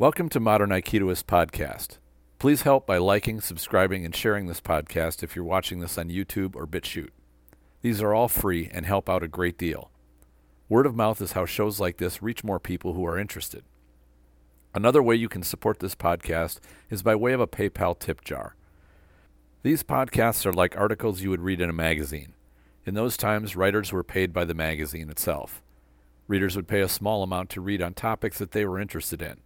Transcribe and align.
Welcome 0.00 0.30
to 0.30 0.40
Modern 0.40 0.70
Aikidoist 0.70 1.24
Podcast. 1.24 1.98
Please 2.38 2.62
help 2.62 2.86
by 2.86 2.96
liking, 2.96 3.42
subscribing, 3.42 4.06
and 4.06 4.16
sharing 4.16 4.46
this 4.46 4.62
podcast 4.62 5.22
if 5.22 5.36
you're 5.36 5.44
watching 5.44 5.80
this 5.80 5.98
on 5.98 6.08
YouTube 6.08 6.56
or 6.56 6.66
BitChute. 6.66 7.10
These 7.82 8.00
are 8.00 8.14
all 8.14 8.26
free 8.26 8.70
and 8.72 8.86
help 8.86 9.10
out 9.10 9.22
a 9.22 9.28
great 9.28 9.58
deal. 9.58 9.90
Word 10.70 10.86
of 10.86 10.96
mouth 10.96 11.20
is 11.20 11.32
how 11.32 11.44
shows 11.44 11.80
like 11.80 11.98
this 11.98 12.22
reach 12.22 12.42
more 12.42 12.58
people 12.58 12.94
who 12.94 13.04
are 13.04 13.18
interested. 13.18 13.62
Another 14.72 15.02
way 15.02 15.16
you 15.16 15.28
can 15.28 15.42
support 15.42 15.80
this 15.80 15.94
podcast 15.94 16.60
is 16.88 17.02
by 17.02 17.14
way 17.14 17.34
of 17.34 17.40
a 17.40 17.46
PayPal 17.46 17.98
tip 17.98 18.24
jar. 18.24 18.56
These 19.62 19.82
podcasts 19.82 20.46
are 20.46 20.52
like 20.54 20.78
articles 20.78 21.20
you 21.20 21.28
would 21.28 21.42
read 21.42 21.60
in 21.60 21.68
a 21.68 21.74
magazine. 21.74 22.32
In 22.86 22.94
those 22.94 23.18
times, 23.18 23.54
writers 23.54 23.92
were 23.92 24.02
paid 24.02 24.32
by 24.32 24.46
the 24.46 24.54
magazine 24.54 25.10
itself. 25.10 25.62
Readers 26.26 26.56
would 26.56 26.68
pay 26.68 26.80
a 26.80 26.88
small 26.88 27.22
amount 27.22 27.50
to 27.50 27.60
read 27.60 27.82
on 27.82 27.92
topics 27.92 28.38
that 28.38 28.52
they 28.52 28.64
were 28.64 28.80
interested 28.80 29.20
in. 29.20 29.40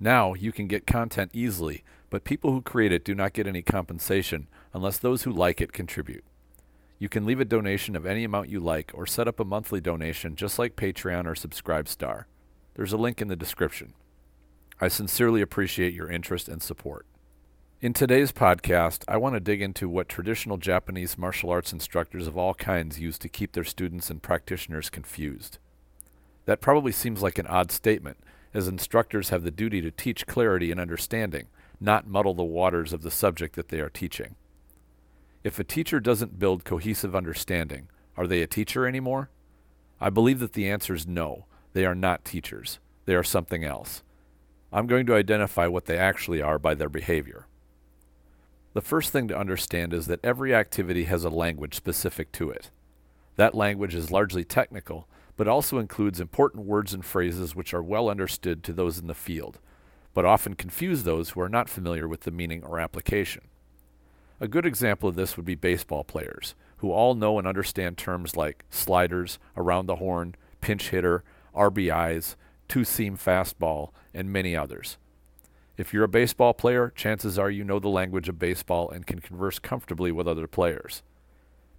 Now, 0.00 0.32
you 0.32 0.50
can 0.50 0.66
get 0.66 0.86
content 0.86 1.30
easily, 1.34 1.84
but 2.08 2.24
people 2.24 2.52
who 2.52 2.62
create 2.62 2.90
it 2.90 3.04
do 3.04 3.14
not 3.14 3.34
get 3.34 3.46
any 3.46 3.60
compensation 3.60 4.48
unless 4.72 4.98
those 4.98 5.24
who 5.24 5.30
like 5.30 5.60
it 5.60 5.74
contribute. 5.74 6.24
You 6.98 7.10
can 7.10 7.26
leave 7.26 7.40
a 7.40 7.44
donation 7.44 7.94
of 7.94 8.06
any 8.06 8.24
amount 8.24 8.48
you 8.48 8.60
like 8.60 8.90
or 8.94 9.06
set 9.06 9.28
up 9.28 9.38
a 9.38 9.44
monthly 9.44 9.80
donation 9.80 10.36
just 10.36 10.58
like 10.58 10.74
Patreon 10.74 11.26
or 11.26 11.34
Subscribestar. 11.34 12.24
There's 12.74 12.92
a 12.92 12.98
link 12.98 13.20
in 13.20 13.28
the 13.28 13.36
description. 13.36 13.92
I 14.80 14.88
sincerely 14.88 15.42
appreciate 15.42 15.92
your 15.92 16.10
interest 16.10 16.48
and 16.48 16.62
support. 16.62 17.04
In 17.82 17.92
today's 17.92 18.32
podcast, 18.32 19.04
I 19.08 19.16
want 19.18 19.34
to 19.34 19.40
dig 19.40 19.62
into 19.62 19.88
what 19.88 20.08
traditional 20.08 20.58
Japanese 20.58 21.16
martial 21.16 21.50
arts 21.50 21.72
instructors 21.72 22.26
of 22.26 22.36
all 22.36 22.54
kinds 22.54 23.00
use 23.00 23.18
to 23.18 23.28
keep 23.28 23.52
their 23.52 23.64
students 23.64 24.10
and 24.10 24.22
practitioners 24.22 24.90
confused. 24.90 25.58
That 26.44 26.60
probably 26.60 26.92
seems 26.92 27.22
like 27.22 27.38
an 27.38 27.46
odd 27.46 27.70
statement, 27.70 28.18
as 28.52 28.68
instructors 28.68 29.28
have 29.28 29.42
the 29.42 29.50
duty 29.50 29.80
to 29.80 29.90
teach 29.90 30.26
clarity 30.26 30.70
and 30.70 30.80
understanding, 30.80 31.46
not 31.80 32.06
muddle 32.06 32.34
the 32.34 32.42
waters 32.42 32.92
of 32.92 33.02
the 33.02 33.10
subject 33.10 33.56
that 33.56 33.68
they 33.68 33.80
are 33.80 33.90
teaching. 33.90 34.34
If 35.42 35.58
a 35.58 35.64
teacher 35.64 36.00
doesn't 36.00 36.38
build 36.38 36.64
cohesive 36.64 37.16
understanding, 37.16 37.88
are 38.16 38.26
they 38.26 38.42
a 38.42 38.46
teacher 38.46 38.86
anymore? 38.86 39.30
I 40.00 40.10
believe 40.10 40.40
that 40.40 40.52
the 40.52 40.68
answer 40.68 40.94
is 40.94 41.06
no. 41.06 41.46
They 41.72 41.86
are 41.86 41.94
not 41.94 42.24
teachers. 42.24 42.78
They 43.06 43.14
are 43.14 43.22
something 43.22 43.64
else. 43.64 44.02
I'm 44.72 44.86
going 44.86 45.06
to 45.06 45.14
identify 45.14 45.66
what 45.66 45.86
they 45.86 45.98
actually 45.98 46.42
are 46.42 46.58
by 46.58 46.74
their 46.74 46.88
behavior. 46.88 47.46
The 48.72 48.80
first 48.80 49.10
thing 49.10 49.26
to 49.28 49.38
understand 49.38 49.92
is 49.92 50.06
that 50.06 50.24
every 50.24 50.54
activity 50.54 51.04
has 51.04 51.24
a 51.24 51.30
language 51.30 51.74
specific 51.74 52.30
to 52.32 52.50
it. 52.50 52.70
That 53.36 53.54
language 53.54 53.94
is 53.94 54.12
largely 54.12 54.44
technical, 54.44 55.08
but 55.40 55.48
also 55.48 55.78
includes 55.78 56.20
important 56.20 56.66
words 56.66 56.92
and 56.92 57.02
phrases 57.02 57.56
which 57.56 57.72
are 57.72 57.82
well 57.82 58.10
understood 58.10 58.62
to 58.62 58.74
those 58.74 58.98
in 58.98 59.06
the 59.06 59.14
field, 59.14 59.58
but 60.12 60.26
often 60.26 60.52
confuse 60.52 61.02
those 61.02 61.30
who 61.30 61.40
are 61.40 61.48
not 61.48 61.66
familiar 61.66 62.06
with 62.06 62.20
the 62.24 62.30
meaning 62.30 62.62
or 62.62 62.78
application. 62.78 63.44
A 64.38 64.46
good 64.46 64.66
example 64.66 65.08
of 65.08 65.14
this 65.14 65.38
would 65.38 65.46
be 65.46 65.54
baseball 65.54 66.04
players, 66.04 66.54
who 66.76 66.92
all 66.92 67.14
know 67.14 67.38
and 67.38 67.48
understand 67.48 67.96
terms 67.96 68.36
like 68.36 68.66
sliders, 68.68 69.38
around 69.56 69.86
the 69.86 69.96
horn, 69.96 70.34
pinch 70.60 70.90
hitter, 70.90 71.24
RBIs, 71.56 72.36
two 72.68 72.84
seam 72.84 73.16
fastball, 73.16 73.92
and 74.12 74.30
many 74.30 74.54
others. 74.54 74.98
If 75.78 75.94
you're 75.94 76.04
a 76.04 76.08
baseball 76.08 76.52
player, 76.52 76.92
chances 76.94 77.38
are 77.38 77.50
you 77.50 77.64
know 77.64 77.78
the 77.78 77.88
language 77.88 78.28
of 78.28 78.38
baseball 78.38 78.90
and 78.90 79.06
can 79.06 79.20
converse 79.20 79.58
comfortably 79.58 80.12
with 80.12 80.28
other 80.28 80.46
players. 80.46 81.02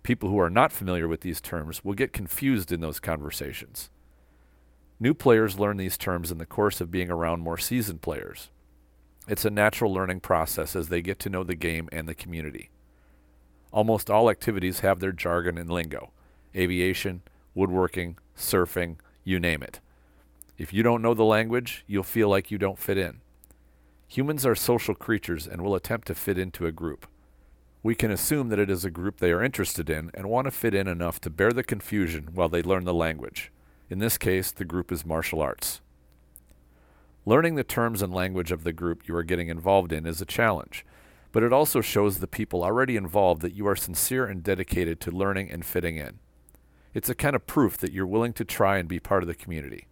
People 0.04 0.30
who 0.30 0.40
are 0.40 0.50
not 0.50 0.72
familiar 0.72 1.08
with 1.08 1.22
these 1.22 1.42
terms 1.42 1.84
will 1.84 1.94
get 1.94 2.14
confused 2.14 2.72
in 2.72 2.82
those 2.82 3.00
conversations. 3.00 3.90
New 5.00 5.14
players 5.14 5.60
learn 5.60 5.78
these 5.78 5.98
terms 5.98 6.32
in 6.32 6.38
the 6.38 6.46
course 6.46 6.82
of 6.82 6.92
being 6.92 7.10
around 7.10 7.42
more 7.42 7.58
seasoned 7.58 8.02
players. 8.02 8.50
It's 9.28 9.46
a 9.46 9.50
natural 9.50 9.94
learning 9.94 10.22
process 10.22 10.76
as 10.76 10.90
they 10.90 11.02
get 11.02 11.20
to 11.20 11.30
know 11.30 11.44
the 11.44 11.56
game 11.56 11.90
and 11.92 12.08
the 12.08 12.16
community. 12.16 12.70
Almost 13.72 14.10
all 14.10 14.30
activities 14.30 14.80
have 14.80 15.00
their 15.00 15.12
jargon 15.12 15.58
and 15.58 15.70
lingo 15.70 16.12
aviation, 16.54 17.22
woodworking, 17.56 18.18
surfing, 18.36 18.98
you 19.24 19.40
name 19.40 19.64
it. 19.64 19.80
If 20.58 20.74
you 20.74 20.84
don't 20.84 21.02
know 21.02 21.14
the 21.14 21.24
language, 21.24 21.86
you'll 21.88 22.04
feel 22.04 22.28
like 22.28 22.52
you 22.52 22.58
don't 22.58 22.78
fit 22.78 22.98
in. 22.98 23.22
Humans 24.08 24.46
are 24.46 24.56
social 24.56 24.94
creatures 24.94 25.48
and 25.48 25.62
will 25.62 25.76
attempt 25.76 26.08
to 26.08 26.16
fit 26.16 26.38
into 26.38 26.66
a 26.66 26.72
group. 26.72 27.08
We 27.84 27.96
can 27.96 28.12
assume 28.12 28.50
that 28.50 28.60
it 28.60 28.70
is 28.70 28.86
a 28.86 28.92
group 28.92 29.18
they 29.18 29.32
are 29.32 29.44
interested 29.44 29.90
in 29.90 30.12
and 30.14 30.30
want 30.30 30.46
to 30.46 30.52
fit 30.52 30.76
in 30.76 30.88
enough 30.88 31.20
to 31.22 31.32
bear 31.32 31.52
the 31.52 31.64
confusion 31.64 32.30
while 32.34 32.50
they 32.50 32.62
learn 32.62 32.84
the 32.84 32.94
language. 32.94 33.52
In 33.90 33.98
this 33.98 34.20
case, 34.20 34.52
the 34.52 34.66
group 34.66 34.92
is 34.92 35.06
martial 35.06 35.42
arts. 35.42 35.82
Learning 37.26 37.56
the 37.56 37.64
terms 37.64 38.02
and 38.02 38.14
language 38.14 38.52
of 38.52 38.64
the 38.64 38.74
group 38.74 39.08
you 39.08 39.16
are 39.16 39.24
getting 39.24 39.50
involved 39.50 39.92
in 39.92 40.06
is 40.06 40.22
a 40.22 40.26
challenge, 40.26 40.86
but 41.32 41.44
it 41.44 41.52
also 41.52 41.82
shows 41.82 42.20
the 42.20 42.28
people 42.28 42.64
already 42.64 42.96
involved 42.96 43.42
that 43.42 43.56
you 43.56 43.68
are 43.68 43.76
sincere 43.76 44.26
and 44.26 44.44
dedicated 44.44 45.00
to 45.00 45.12
learning 45.12 45.50
and 45.50 45.66
fitting 45.66 45.98
in. 45.98 46.20
It's 46.94 47.10
a 47.10 47.16
kind 47.16 47.36
of 47.36 47.48
proof 47.48 47.78
that 47.78 47.94
you're 47.94 48.06
willing 48.06 48.34
to 48.34 48.46
try 48.46 48.78
and 48.78 48.88
be 48.88 49.00
part 49.00 49.24
of 49.24 49.28
the 49.28 49.36
community. 49.36 49.88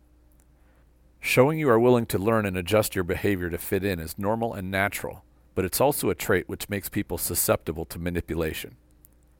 Showing 1.19 1.57
you 1.57 1.69
are 1.69 1.79
willing 1.79 2.05
to 2.07 2.17
learn 2.17 2.45
and 2.45 2.55
adjust 2.55 2.93
your 2.93 3.03
behavior 3.03 3.49
to 3.49 3.57
fit 3.57 3.83
in 3.83 3.99
is 3.99 4.17
normal 4.17 4.53
and 4.53 4.69
natural, 4.69 5.23
but 5.59 5.65
it's 5.65 5.81
also 5.81 6.09
a 6.09 6.15
trait 6.15 6.47
which 6.47 6.69
makes 6.69 6.87
people 6.87 7.17
susceptible 7.17 7.83
to 7.83 7.99
manipulation. 7.99 8.77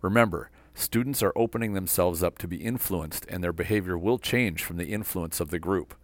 Remember, 0.02 0.52
students 0.74 1.24
are 1.24 1.32
opening 1.34 1.72
themselves 1.72 2.22
up 2.22 2.38
to 2.40 2.46
be 2.46 2.58
influenced, 2.58 3.26
and 3.30 3.42
their 3.42 3.54
behavior 3.54 3.98
will 3.98 4.20
change 4.20 4.62
from 4.62 4.76
the 4.76 4.92
influence 4.92 5.40
of 5.40 5.50
the 5.50 5.60
group. 5.60 5.96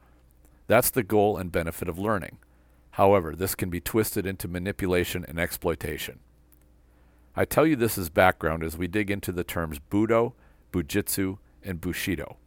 That's 0.68 0.90
the 0.90 1.04
goal 1.04 1.36
and 1.36 1.52
benefit 1.52 1.90
of 1.90 2.00
learning. 2.00 2.38
However, 2.92 3.36
this 3.36 3.56
can 3.56 3.70
be 3.70 3.82
twisted 3.82 4.26
into 4.26 4.48
manipulation 4.48 5.26
and 5.28 5.38
exploitation. 5.38 6.20
I 7.36 7.44
tell 7.44 7.68
you 7.68 7.76
this 7.76 7.98
as 7.98 8.08
background 8.08 8.64
as 8.64 8.78
we 8.78 8.88
dig 8.88 9.12
into 9.12 9.34
the 9.34 9.44
terms 9.44 9.82
Budo, 9.92 10.32
Bujitsu, 10.72 11.40
and 11.62 11.82
Bushido. 11.82 12.38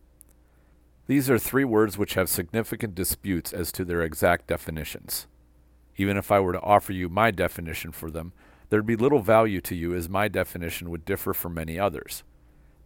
These 1.06 1.28
are 1.28 1.38
three 1.38 1.66
words 1.66 1.98
which 1.98 2.14
have 2.14 2.30
significant 2.30 2.94
disputes 2.94 3.52
as 3.52 3.70
to 3.72 3.84
their 3.84 4.00
exact 4.00 4.46
definitions. 4.46 5.26
Even 5.98 6.16
if 6.16 6.32
I 6.32 6.41
were 6.41 6.53
to 6.53 6.62
offer 6.62 6.92
you 6.92 7.09
my 7.09 7.31
definition 7.31 7.92
for 7.92 8.10
them, 8.10 8.32
there'd 8.70 8.86
be 8.86 8.97
little 8.97 9.20
value 9.20 9.60
to 9.62 9.75
you 9.75 9.94
as 9.94 10.09
my 10.09 10.28
definition 10.28 10.88
would 10.91 11.04
differ 11.04 11.34
from 11.34 11.54
many 11.54 11.78
others. 11.78 12.22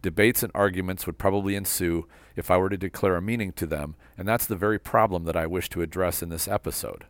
Debates 0.01 0.43
and 0.43 0.51
arguments 0.53 1.05
would 1.05 1.17
probably 1.17 1.55
ensue 1.55 2.07
if 2.35 2.51
I 2.51 2.57
were 2.57 2.69
to 2.69 2.77
declare 2.77 3.15
a 3.15 3.21
meaning 3.21 3.53
to 3.53 3.65
them, 3.65 3.95
and 4.17 4.27
that's 4.27 4.47
the 4.47 4.57
very 4.57 4.79
problem 4.79 5.23
that 5.23 5.37
I 5.37 5.47
wish 5.47 5.69
to 5.69 5.81
address 5.81 6.21
in 6.21 6.27
this 6.27 6.47
episode. 6.47 7.05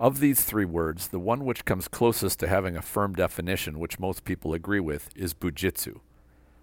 Of 0.00 0.18
these 0.18 0.44
three 0.44 0.64
words, 0.64 1.08
the 1.08 1.18
one 1.18 1.44
which 1.44 1.64
comes 1.64 1.88
closest 1.88 2.40
to 2.40 2.48
having 2.48 2.76
a 2.76 2.82
firm 2.82 3.14
definition, 3.14 3.78
which 3.78 4.00
most 4.00 4.24
people 4.24 4.54
agree 4.54 4.80
with, 4.80 5.10
is 5.14 5.34
bujitsu. 5.34 6.00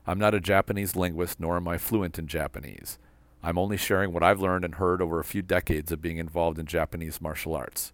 I'm 0.08 0.20
not 0.20 0.34
a 0.34 0.40
Japanese 0.40 0.96
linguist, 0.96 1.40
nor 1.40 1.58
am 1.58 1.68
I 1.68 1.78
fluent 1.78 2.18
in 2.18 2.28
Japanese. 2.28 2.98
I'm 3.44 3.58
only 3.58 3.78
sharing 3.78 4.12
what 4.12 4.24
I've 4.24 4.40
learned 4.40 4.66
and 4.66 4.76
heard 4.76 5.02
over 5.02 5.20
a 5.20 5.26
few 5.26 5.42
decades 5.42 5.92
of 5.92 6.02
being 6.02 6.18
involved 6.18 6.58
in 6.58 6.66
Japanese 6.66 7.22
martial 7.22 7.56
arts. 7.56 7.94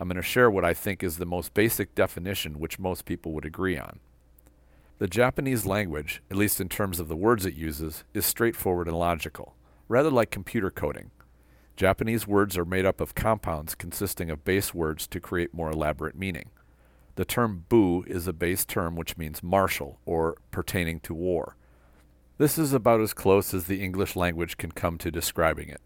I'm 0.00 0.08
going 0.08 0.16
to 0.16 0.22
share 0.22 0.50
what 0.50 0.64
I 0.64 0.74
think 0.74 1.02
is 1.02 1.18
the 1.18 1.26
most 1.26 1.54
basic 1.54 1.94
definition 1.94 2.60
which 2.60 2.78
most 2.78 3.04
people 3.04 3.32
would 3.32 3.44
agree 3.44 3.76
on. 3.76 3.98
The 4.98 5.08
Japanese 5.08 5.66
language, 5.66 6.22
at 6.30 6.36
least 6.36 6.60
in 6.60 6.68
terms 6.68 7.00
of 7.00 7.08
the 7.08 7.16
words 7.16 7.46
it 7.46 7.54
uses, 7.54 8.04
is 8.14 8.26
straightforward 8.26 8.88
and 8.88 8.98
logical, 8.98 9.54
rather 9.88 10.10
like 10.10 10.30
computer 10.30 10.70
coding. 10.70 11.10
Japanese 11.76 12.26
words 12.26 12.58
are 12.58 12.64
made 12.64 12.84
up 12.84 13.00
of 13.00 13.14
compounds 13.14 13.76
consisting 13.76 14.30
of 14.30 14.44
base 14.44 14.74
words 14.74 15.06
to 15.06 15.20
create 15.20 15.54
more 15.54 15.70
elaborate 15.70 16.16
meaning. 16.16 16.50
The 17.14 17.24
term 17.24 17.64
bu 17.68 18.02
is 18.06 18.26
a 18.26 18.32
base 18.32 18.64
term 18.64 18.96
which 18.96 19.16
means 19.16 19.42
martial 19.42 20.00
or 20.04 20.36
pertaining 20.50 21.00
to 21.00 21.14
war. 21.14 21.56
This 22.36 22.58
is 22.58 22.72
about 22.72 23.00
as 23.00 23.14
close 23.14 23.52
as 23.52 23.66
the 23.66 23.82
English 23.82 24.14
language 24.14 24.56
can 24.56 24.70
come 24.70 24.98
to 24.98 25.10
describing 25.10 25.68
it. 25.68 25.80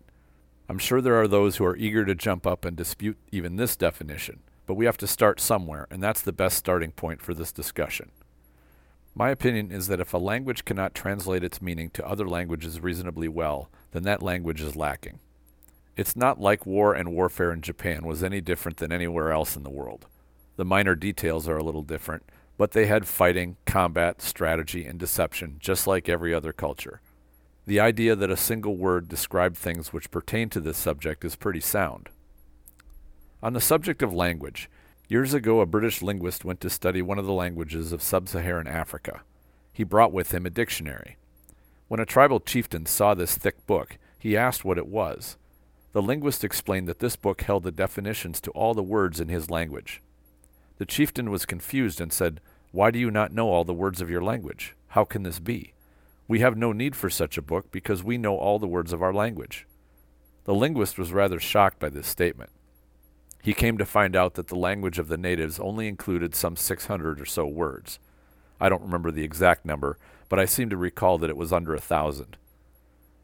I'm 0.69 0.79
sure 0.79 1.01
there 1.01 1.21
are 1.21 1.29
those 1.29 1.57
who 1.57 1.65
are 1.65 1.77
eager 1.77 2.05
to 2.05 2.15
jump 2.15 2.47
up 2.47 2.65
and 2.65 2.77
dispute 2.77 3.19
even 3.31 3.57
this 3.57 3.77
definition, 3.77 4.41
but 4.67 4.75
we 4.75 4.87
have 4.87 4.97
to 4.99 5.07
start 5.07 5.41
somewhere, 5.41 5.87
and 5.91 6.03
that's 6.03 6.23
the 6.23 6.33
best 6.33 6.57
starting 6.57 6.93
point 6.93 7.21
for 7.21 7.35
this 7.35 7.53
discussion. 7.53 8.11
My 9.15 9.29
opinion 9.29 9.71
is 9.71 9.89
that 9.89 10.01
if 10.01 10.15
a 10.15 10.19
language 10.19 10.65
cannot 10.65 10.95
translate 10.95 11.45
its 11.45 11.61
meaning 11.61 11.91
to 11.91 12.07
other 12.07 12.27
languages 12.27 12.81
reasonably 12.81 13.29
well, 13.29 13.71
then 13.91 14.05
that 14.05 14.23
language 14.23 14.63
is 14.63 14.75
lacking. 14.75 15.19
It's 15.97 16.17
not 16.17 16.41
like 16.41 16.65
war 16.65 16.95
and 16.95 17.13
warfare 17.13 17.53
in 17.53 17.61
Japan 17.61 18.07
was 18.07 18.23
any 18.23 18.41
different 18.41 18.79
than 18.79 18.91
anywhere 18.91 19.31
else 19.31 19.57
in 19.57 19.65
the 19.65 19.71
world. 19.71 20.07
The 20.57 20.65
minor 20.65 20.95
details 20.95 21.47
are 21.47 21.59
a 21.59 21.63
little 21.63 21.83
different, 21.83 22.23
but 22.57 22.71
they 22.71 22.87
had 22.87 23.07
fighting, 23.07 23.57
combat, 23.67 24.23
strategy, 24.23 24.87
and 24.87 24.99
deception 24.99 25.57
just 25.59 25.87
like 25.87 26.09
every 26.09 26.33
other 26.33 26.53
culture. 26.55 27.03
The 27.67 27.81
idea 27.81 28.17
that 28.17 28.31
a 28.31 28.37
single 28.37 28.77
word 28.77 29.09
described 29.09 29.57
things 29.57 29.93
which 29.93 30.11
pertain 30.11 30.49
to 30.51 30.61
this 30.61 30.79
subject 30.79 31.25
is 31.25 31.37
pretty 31.37 31.61
sound. 31.61 32.09
On 33.43 33.53
the 33.53 33.61
subject 33.61 34.03
of 34.03 34.13
language, 34.13 34.69
Years 35.13 35.35
ago, 35.35 35.61
a 35.61 35.67
British 35.67 36.01
linguist 36.01 36.43
went 36.43 36.59
to 36.63 36.71
study 36.71 37.03
one 37.03 37.19
of 37.19 37.27
the 37.27 37.35
languages 37.35 37.93
of 37.93 38.03
sub 38.03 38.31
Saharan 38.31 38.67
Africa. 38.67 39.21
He 39.71 39.85
brought 39.85 40.11
with 40.11 40.33
him 40.33 40.47
a 40.47 40.51
dictionary. 40.51 41.19
When 41.89 42.01
a 42.01 42.07
tribal 42.07 42.41
chieftain 42.41 42.87
saw 42.87 43.13
this 43.13 43.37
thick 43.37 43.67
book, 43.67 43.99
he 44.19 44.39
asked 44.39 44.65
what 44.65 44.79
it 44.79 44.87
was. 44.87 45.37
The 45.93 46.01
linguist 46.01 46.45
explained 46.45 46.89
that 46.89 47.01
this 47.01 47.17
book 47.17 47.43
held 47.43 47.65
the 47.65 47.71
definitions 47.71 48.41
to 48.41 48.51
all 48.53 48.73
the 48.73 48.83
words 48.83 49.21
in 49.21 49.29
his 49.29 49.51
language. 49.51 50.01
The 50.79 50.87
chieftain 50.87 51.31
was 51.31 51.45
confused 51.45 52.01
and 52.01 52.11
said, 52.11 52.41
Why 52.71 52.91
do 52.91 52.99
you 52.99 53.11
not 53.11 53.35
know 53.35 53.51
all 53.51 53.65
the 53.65 53.75
words 53.75 54.01
of 54.01 54.09
your 54.09 54.23
language? 54.23 54.75
How 54.89 55.05
can 55.05 55.25
this 55.25 55.41
be? 55.41 55.75
We 56.33 56.41
have 56.41 56.57
no 56.57 56.73
need 56.73 56.97
for 56.97 57.11
such 57.11 57.37
a 57.37 57.43
book 57.43 57.71
because 57.71 58.03
we 58.03 58.17
know 58.17 58.39
all 58.39 58.59
the 58.59 58.67
words 58.67 58.95
of 58.95 59.03
our 59.03 59.13
language. 59.13 59.67
The 60.45 60.55
linguist 60.55 60.99
was 60.99 61.13
rather 61.13 61.39
shocked 61.39 61.79
by 61.79 61.91
this 61.91 62.07
statement. 62.07 62.49
He 63.43 63.53
came 63.53 63.77
to 63.77 63.85
find 63.85 64.17
out 64.17 64.33
that 64.37 64.47
the 64.47 64.57
language 64.57 64.99
of 64.99 65.09
the 65.09 65.19
natives 65.19 65.61
only 65.61 65.89
included 65.89 66.35
some 66.35 66.57
600 66.57 67.21
or 67.21 67.27
so 67.27 67.45
words. 67.45 67.99
I 68.59 68.71
don't 68.71 68.81
remember 68.81 69.11
the 69.11 69.25
exact 69.25 69.67
number, 69.67 69.99
but 70.31 70.39
I 70.39 70.47
seem 70.47 70.71
to 70.71 70.77
recall 70.79 71.19
that 71.19 71.29
it 71.29 71.37
was 71.37 71.53
under 71.53 71.75
a 71.75 71.79
thousand. 71.79 72.39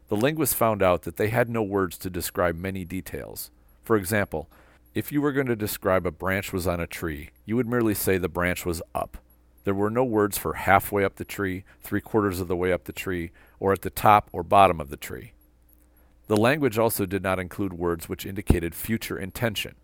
The 0.09 0.15
linguist 0.15 0.53
found 0.53 0.83
out 0.83 1.01
that 1.01 1.17
they 1.17 1.29
had 1.29 1.49
no 1.49 1.63
words 1.63 1.97
to 1.97 2.11
describe 2.11 2.57
many 2.57 2.85
details. 2.85 3.49
For 3.81 3.97
example, 3.97 4.51
if 4.93 5.11
you 5.11 5.19
were 5.19 5.33
going 5.33 5.47
to 5.47 5.55
describe 5.55 6.05
a 6.05 6.11
branch 6.11 6.53
was 6.53 6.67
on 6.67 6.79
a 6.79 6.85
tree, 6.85 7.31
you 7.43 7.55
would 7.55 7.67
merely 7.67 7.95
say 7.95 8.19
the 8.19 8.29
branch 8.29 8.67
was 8.67 8.83
up. 8.93 9.17
There 9.69 9.75
were 9.75 9.91
no 9.91 10.03
words 10.03 10.35
for 10.35 10.53
halfway 10.53 11.03
up 11.03 11.17
the 11.17 11.23
tree, 11.23 11.63
three 11.83 12.01
quarters 12.01 12.39
of 12.39 12.47
the 12.47 12.55
way 12.55 12.73
up 12.73 12.85
the 12.85 12.91
tree, 12.91 13.29
or 13.59 13.71
at 13.71 13.83
the 13.83 13.91
top 13.91 14.27
or 14.31 14.41
bottom 14.41 14.81
of 14.81 14.89
the 14.89 14.97
tree. 14.97 15.33
The 16.25 16.35
language 16.35 16.79
also 16.79 17.05
did 17.05 17.21
not 17.21 17.37
include 17.37 17.73
words 17.73 18.09
which 18.09 18.25
indicated 18.25 18.73
future 18.73 19.15
intention. 19.15 19.75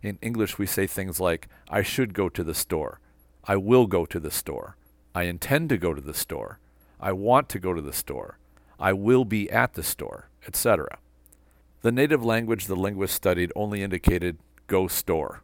In 0.00 0.20
English, 0.22 0.58
we 0.58 0.66
say 0.66 0.86
things 0.86 1.18
like, 1.18 1.48
I 1.68 1.82
should 1.82 2.14
go 2.14 2.28
to 2.28 2.44
the 2.44 2.54
store, 2.54 3.00
I 3.42 3.56
will 3.56 3.88
go 3.88 4.06
to 4.06 4.20
the 4.20 4.30
store, 4.30 4.76
I 5.12 5.24
intend 5.24 5.70
to 5.70 5.76
go 5.76 5.92
to 5.92 6.00
the 6.00 6.14
store, 6.14 6.60
I 7.00 7.10
want 7.10 7.48
to 7.48 7.58
go 7.58 7.74
to 7.74 7.82
the 7.82 7.92
store, 7.92 8.38
I 8.78 8.92
will 8.92 9.24
be 9.24 9.50
at 9.50 9.74
the 9.74 9.82
store, 9.82 10.28
etc. 10.46 11.00
The 11.80 11.90
native 11.90 12.24
language 12.24 12.66
the 12.66 12.76
linguist 12.76 13.16
studied 13.16 13.50
only 13.56 13.82
indicated 13.82 14.38
go 14.68 14.86
store. 14.86 15.42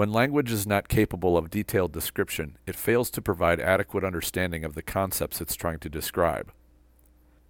When 0.00 0.14
language 0.14 0.50
is 0.50 0.66
not 0.66 0.88
capable 0.88 1.36
of 1.36 1.50
detailed 1.50 1.92
description, 1.92 2.56
it 2.66 2.74
fails 2.74 3.10
to 3.10 3.20
provide 3.20 3.60
adequate 3.60 4.02
understanding 4.02 4.64
of 4.64 4.74
the 4.74 4.80
concepts 4.80 5.42
it's 5.42 5.54
trying 5.54 5.78
to 5.80 5.90
describe. 5.90 6.52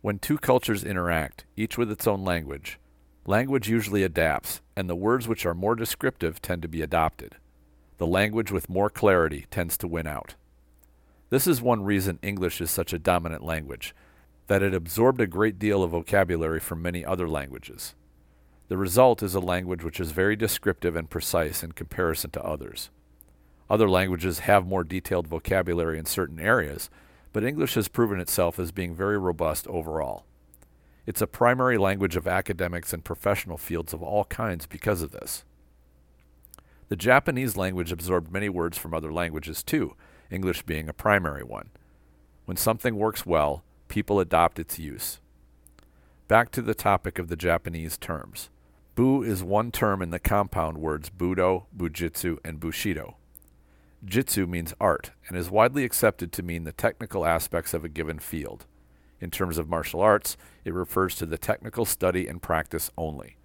When 0.00 0.19
two 0.19 0.37
cultures 0.37 0.82
interact, 0.82 1.44
each 1.56 1.79
with 1.79 1.93
its 1.93 2.08
own 2.08 2.25
language, 2.25 2.81
language 3.25 3.69
usually 3.69 4.02
adapts, 4.02 4.62
and 4.75 4.91
the 4.91 4.97
words 4.97 5.29
which 5.29 5.47
are 5.47 5.55
more 5.55 5.76
descriptive 5.76 6.43
tend 6.43 6.62
to 6.62 6.69
be 6.69 6.82
adopted. 6.82 7.37
The 7.99 8.06
language 8.08 8.50
with 8.50 8.69
more 8.69 8.91
clarity 8.91 9.47
tends 9.52 9.79
to 9.79 9.87
win 9.87 10.08
out. 10.08 10.35
This 11.29 11.47
is 11.47 11.62
one 11.62 11.85
reason 11.85 12.19
English 12.20 12.61
is 12.61 12.73
such 12.73 12.93
a 12.93 12.99
dominant 12.99 13.44
language, 13.44 13.94
that 14.49 14.61
it 14.61 14.75
absorbed 14.75 15.20
a 15.20 15.29
great 15.29 15.61
deal 15.61 15.85
of 15.85 15.93
vocabulary 15.93 16.58
from 16.58 16.82
many 16.82 17.05
other 17.05 17.29
languages. 17.29 17.94
The 18.70 18.76
result 18.76 19.20
is 19.25 19.34
a 19.34 19.40
language 19.40 19.82
which 19.82 19.99
is 19.99 20.12
very 20.12 20.37
descriptive 20.37 20.94
and 20.94 21.11
precise 21.11 21.64
in 21.64 21.72
comparison 21.72 22.31
to 22.31 22.44
others. 22.44 22.88
Other 23.69 23.90
languages 23.90 24.40
have 24.40 24.64
more 24.64 24.84
detailed 24.84 25.26
vocabulary 25.26 25.99
in 25.99 26.05
certain 26.06 26.38
areas, 26.38 26.88
but 27.32 27.43
English 27.43 27.75
has 27.75 27.88
proven 27.88 28.20
itself 28.20 28.61
as 28.61 28.70
being 28.70 28.94
very 28.94 29.19
robust 29.19 29.67
overall. 29.67 30.25
It's 31.05 31.20
a 31.20 31.26
primary 31.26 31.78
language 31.78 32.14
of 32.14 32.28
academics 32.28 32.93
and 32.93 33.02
professional 33.02 33.58
fields 33.58 33.93
of 33.93 34.05
all 34.05 34.26
kinds 34.26 34.67
because 34.67 35.02
of 35.02 35.11
this. 35.11 35.43
The 36.90 36.94
Japanese 36.94 37.56
language 37.56 37.90
absorbed 37.90 38.31
many 38.31 38.49
words 38.49 38.78
from 38.78 38.94
other 38.94 39.12
languages 39.12 39.64
too, 39.64 39.96
English 40.31 40.62
being 40.62 40.88
a 40.88 40.93
primary 40.93 41.43
one. 41.43 41.70
When 42.44 42.56
something 42.56 42.94
works 42.94 43.26
well, 43.26 43.64
people 43.88 44.20
adopt 44.20 44.61
its 44.61 44.78
use. 44.78 45.19
Back 46.28 46.52
to 46.52 46.62
the 46.62 46.73
topic 46.73 47.19
of 47.19 47.26
the 47.26 47.34
Japanese 47.34 47.99
terms. 47.99 48.49
Bu 49.00 49.23
is 49.23 49.43
one 49.43 49.73
term 49.73 50.02
in 50.02 50.11
the 50.11 50.19
compound 50.19 50.76
words 50.76 51.08
Budo, 51.08 51.64
Bujitsu, 51.75 52.37
and 52.44 52.61
Bushido. 52.61 53.17
Jitsu 54.05 54.47
means 54.47 54.75
art 54.79 55.12
and 55.26 55.38
is 55.38 55.49
widely 55.49 55.85
accepted 55.85 56.32
to 56.32 56.43
mean 56.43 56.64
the 56.64 56.73
technical 56.73 57.25
aspects 57.25 57.73
of 57.73 57.82
a 57.82 57.88
given 57.88 58.19
field. 58.19 58.67
In 59.19 59.31
terms 59.31 59.56
of 59.56 59.70
martial 59.70 60.02
arts, 60.02 60.37
it 60.67 60.75
refers 60.75 61.14
to 61.14 61.25
the 61.25 61.38
technical 61.38 61.87
study 61.87 62.29
and 62.29 62.43
practice 62.43 62.91
only. 62.99 63.38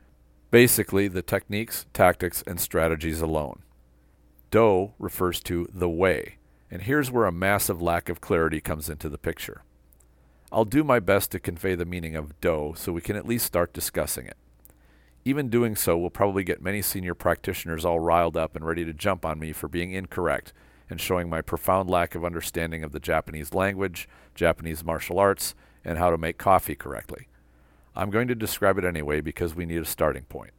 Basically, 0.51 1.07
the 1.07 1.21
techniques, 1.21 1.85
tactics, 1.93 2.43
and 2.45 2.59
strategies 2.59 3.21
alone. 3.21 3.63
Do 4.51 4.91
refers 4.99 5.39
to 5.43 5.69
the 5.73 5.87
way, 5.87 6.35
and 6.69 6.81
here's 6.81 7.11
where 7.11 7.27
a 7.27 7.31
massive 7.31 7.81
lack 7.81 8.09
of 8.09 8.19
clarity 8.19 8.59
comes 8.59 8.89
into 8.89 9.07
the 9.07 9.17
picture. 9.17 9.63
I'll 10.51 10.65
do 10.65 10.83
my 10.83 10.99
best 10.99 11.31
to 11.31 11.39
convey 11.39 11.75
the 11.75 11.85
meaning 11.85 12.17
of 12.17 12.41
Do 12.41 12.73
so 12.75 12.91
we 12.91 12.99
can 12.99 13.15
at 13.15 13.25
least 13.25 13.45
start 13.45 13.71
discussing 13.71 14.25
it. 14.25 14.35
Even 15.27 15.49
doing 15.49 15.75
so 15.75 15.97
will 15.97 16.11
probably 16.11 16.43
get 16.43 16.61
many 16.61 16.83
senior 16.83 17.15
practitioners 17.15 17.83
all 17.83 17.99
riled 17.99 18.37
up 18.37 18.55
and 18.55 18.63
ready 18.63 18.85
to 18.85 18.93
jump 18.93 19.25
on 19.25 19.39
me 19.39 19.51
for 19.51 19.67
being 19.67 19.91
incorrect 19.91 20.53
and 20.87 21.01
showing 21.01 21.27
my 21.27 21.41
profound 21.41 21.89
lack 21.89 22.13
of 22.13 22.23
understanding 22.23 22.83
of 22.83 22.91
the 22.91 22.99
Japanese 22.99 23.51
language, 23.51 24.07
Japanese 24.35 24.83
martial 24.83 25.17
arts, 25.17 25.55
and 25.83 25.97
how 25.97 26.11
to 26.11 26.17
make 26.17 26.37
coffee 26.37 26.75
correctly. 26.75 27.27
I'm 27.95 28.11
going 28.11 28.27
to 28.27 28.35
describe 28.35 28.77
it 28.77 28.85
anyway 28.85 29.19
because 29.19 29.55
we 29.55 29.65
need 29.65 29.81
a 29.81 29.85
starting 29.85 30.25
point. 30.25 30.51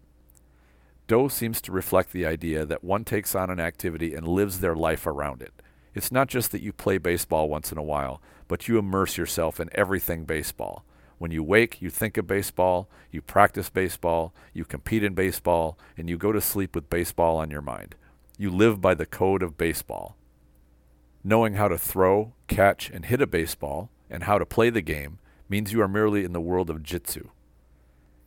Do 1.06 1.28
seems 1.28 1.60
to 1.60 1.70
reflect 1.70 2.12
the 2.12 2.26
idea 2.26 2.66
that 2.66 2.82
one 2.82 3.04
takes 3.04 3.36
on 3.36 3.50
an 3.50 3.60
activity 3.60 4.14
and 4.14 4.26
lives 4.26 4.58
their 4.58 4.74
life 4.74 5.06
around 5.06 5.42
it. 5.42 5.52
It's 5.94 6.10
not 6.10 6.26
just 6.26 6.50
that 6.50 6.62
you 6.62 6.72
play 6.72 6.98
baseball 6.98 7.48
once 7.48 7.70
in 7.70 7.78
a 7.78 7.82
while, 7.84 8.20
but 8.48 8.66
you 8.66 8.78
immerse 8.78 9.16
yourself 9.16 9.60
in 9.60 9.70
everything 9.72 10.24
baseball. 10.24 10.84
When 11.18 11.30
you 11.30 11.42
wake, 11.42 11.80
you 11.80 11.88
think 11.88 12.16
of 12.16 12.26
baseball, 12.26 12.88
you 13.10 13.22
practice 13.22 13.70
baseball, 13.70 14.34
you 14.52 14.64
compete 14.64 15.02
in 15.02 15.14
baseball, 15.14 15.78
and 15.96 16.10
you 16.10 16.18
go 16.18 16.32
to 16.32 16.40
sleep 16.40 16.74
with 16.74 16.90
baseball 16.90 17.38
on 17.38 17.50
your 17.50 17.62
mind. 17.62 17.94
You 18.36 18.50
live 18.50 18.80
by 18.80 18.94
the 18.94 19.06
code 19.06 19.42
of 19.42 19.56
baseball. 19.56 20.16
Knowing 21.24 21.54
how 21.54 21.68
to 21.68 21.78
throw, 21.78 22.34
catch, 22.48 22.90
and 22.90 23.06
hit 23.06 23.22
a 23.22 23.26
baseball, 23.26 23.90
and 24.10 24.24
how 24.24 24.38
to 24.38 24.46
play 24.46 24.70
the 24.70 24.82
game, 24.82 25.18
means 25.48 25.72
you 25.72 25.80
are 25.80 25.88
merely 25.88 26.24
in 26.24 26.32
the 26.32 26.40
world 26.40 26.70
of 26.70 26.82
jitsu. 26.82 27.30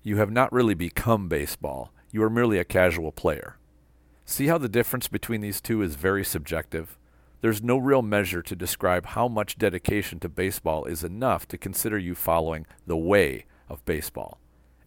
You 0.04 0.18
have 0.18 0.32
not 0.32 0.52
really 0.52 0.74
become 0.74 1.28
baseball, 1.28 1.92
you 2.12 2.24
are 2.24 2.30
merely 2.30 2.58
a 2.58 2.66
casual 2.66 3.12
player. 3.12 3.58
See 4.26 4.48
how 4.48 4.58
the 4.58 4.70
difference 4.70 5.08
between 5.08 5.42
these 5.42 5.62
two 5.62 5.82
is 5.82 5.96
very 5.96 6.24
subjective? 6.24 6.99
There's 7.42 7.64
no 7.64 7.78
real 7.78 8.02
measure 8.02 8.42
to 8.42 8.56
describe 8.56 9.06
how 9.06 9.30
much 9.30 9.58
dedication 9.58 10.20
to 10.20 10.30
baseball 10.30 10.84
is 10.84 11.06
enough 11.06 11.48
to 11.48 11.58
consider 11.58 11.98
you 11.98 12.14
following 12.14 12.66
the 12.86 12.98
way 12.98 13.46
of 13.70 13.86
baseball. 13.86 14.40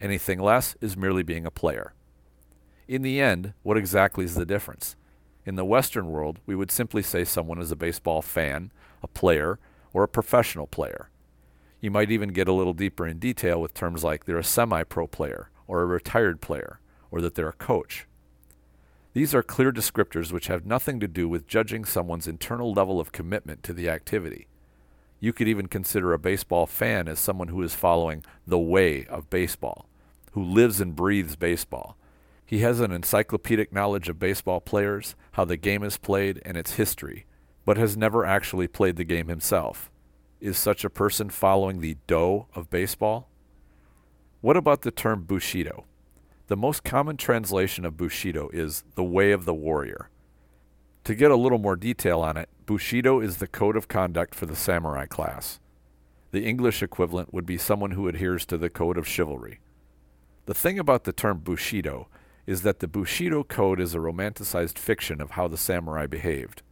Anything 0.02 0.38
less 0.38 0.76
is 0.82 0.96
merely 0.96 1.22
being 1.22 1.46
a 1.46 1.50
player. 1.50 1.94
In 2.86 3.00
the 3.00 3.20
end, 3.22 3.54
what 3.62 3.78
exactly 3.78 4.26
is 4.26 4.34
the 4.34 4.44
difference? 4.44 4.96
In 5.46 5.56
the 5.56 5.64
Western 5.64 6.08
world, 6.08 6.40
we 6.44 6.54
would 6.54 6.70
simply 6.70 7.02
say 7.02 7.24
someone 7.24 7.58
is 7.58 7.70
a 7.70 7.76
baseball 7.76 8.20
fan, 8.20 8.70
a 9.02 9.08
player, 9.08 9.58
or 9.94 10.02
a 10.02 10.08
professional 10.08 10.66
player. 10.66 11.08
You 11.80 11.90
might 11.90 12.10
even 12.10 12.30
get 12.30 12.48
a 12.48 12.52
little 12.52 12.74
deeper 12.74 13.06
in 13.06 13.18
detail 13.18 13.62
with 13.62 13.72
terms 13.72 14.04
like 14.04 14.24
they're 14.24 14.38
a 14.38 14.44
semi 14.44 14.82
pro 14.84 15.06
player, 15.06 15.50
or 15.66 15.80
a 15.80 15.86
retired 15.86 16.42
player, 16.42 16.80
or 17.10 17.22
that 17.22 17.34
they're 17.34 17.48
a 17.48 17.54
coach. 17.54 18.06
These 19.14 19.34
are 19.34 19.42
clear 19.42 19.72
descriptors 19.72 20.32
which 20.32 20.46
have 20.46 20.64
nothing 20.64 20.98
to 21.00 21.08
do 21.08 21.28
with 21.28 21.46
judging 21.46 21.84
someone's 21.84 22.26
internal 22.26 22.72
level 22.72 22.98
of 22.98 23.12
commitment 23.12 23.62
to 23.64 23.74
the 23.74 23.90
activity. 23.90 24.46
You 25.20 25.34
could 25.34 25.48
even 25.48 25.66
consider 25.66 26.12
a 26.12 26.18
baseball 26.18 26.66
fan 26.66 27.08
as 27.08 27.18
someone 27.18 27.48
who 27.48 27.62
is 27.62 27.74
following 27.74 28.24
the 28.46 28.58
way 28.58 29.04
of 29.06 29.28
baseball, 29.28 29.86
who 30.32 30.42
lives 30.42 30.80
and 30.80 30.96
breathes 30.96 31.36
baseball. 31.36 31.96
He 32.46 32.60
has 32.60 32.80
an 32.80 32.90
encyclopedic 32.90 33.70
knowledge 33.72 34.08
of 34.08 34.18
baseball 34.18 34.60
players, 34.60 35.14
how 35.32 35.44
the 35.44 35.58
game 35.58 35.82
is 35.82 35.98
played, 35.98 36.40
and 36.44 36.56
its 36.56 36.72
history, 36.72 37.26
but 37.66 37.76
has 37.76 37.96
never 37.96 38.24
actually 38.24 38.66
played 38.66 38.96
the 38.96 39.04
game 39.04 39.28
himself. 39.28 39.90
Is 40.40 40.56
such 40.56 40.84
a 40.84 40.90
person 40.90 41.28
following 41.28 41.80
the 41.80 41.98
do 42.06 42.46
of 42.54 42.70
baseball? 42.70 43.28
What 44.40 44.56
about 44.56 44.82
the 44.82 44.90
term 44.90 45.22
bushido? 45.22 45.84
The 46.48 46.56
most 46.56 46.82
common 46.82 47.16
translation 47.16 47.84
of 47.84 47.96
Bushido 47.96 48.48
is 48.52 48.82
the 48.94 49.04
way 49.04 49.32
of 49.32 49.44
the 49.44 49.54
warrior. 49.54 50.10
To 51.04 51.14
get 51.14 51.30
a 51.30 51.36
little 51.36 51.58
more 51.58 51.76
detail 51.76 52.20
on 52.20 52.36
it, 52.36 52.48
Bushido 52.66 53.20
is 53.20 53.36
the 53.36 53.46
code 53.46 53.76
of 53.76 53.88
conduct 53.88 54.34
for 54.34 54.46
the 54.46 54.56
samurai 54.56 55.06
class. 55.06 55.60
The 56.32 56.44
English 56.44 56.82
equivalent 56.82 57.32
would 57.32 57.46
be 57.46 57.58
someone 57.58 57.92
who 57.92 58.08
adheres 58.08 58.44
to 58.46 58.58
the 58.58 58.70
code 58.70 58.96
of 58.96 59.06
chivalry. 59.06 59.60
The 60.46 60.54
thing 60.54 60.78
about 60.78 61.04
the 61.04 61.12
term 61.12 61.38
Bushido 61.38 62.08
is 62.46 62.62
that 62.62 62.80
the 62.80 62.88
Bushido 62.88 63.44
code 63.44 63.80
is 63.80 63.94
a 63.94 63.98
romanticized 63.98 64.78
fiction 64.78 65.20
of 65.20 65.32
how 65.32 65.46
the 65.46 65.56
samurai 65.56 66.06
behaved. 66.06 66.62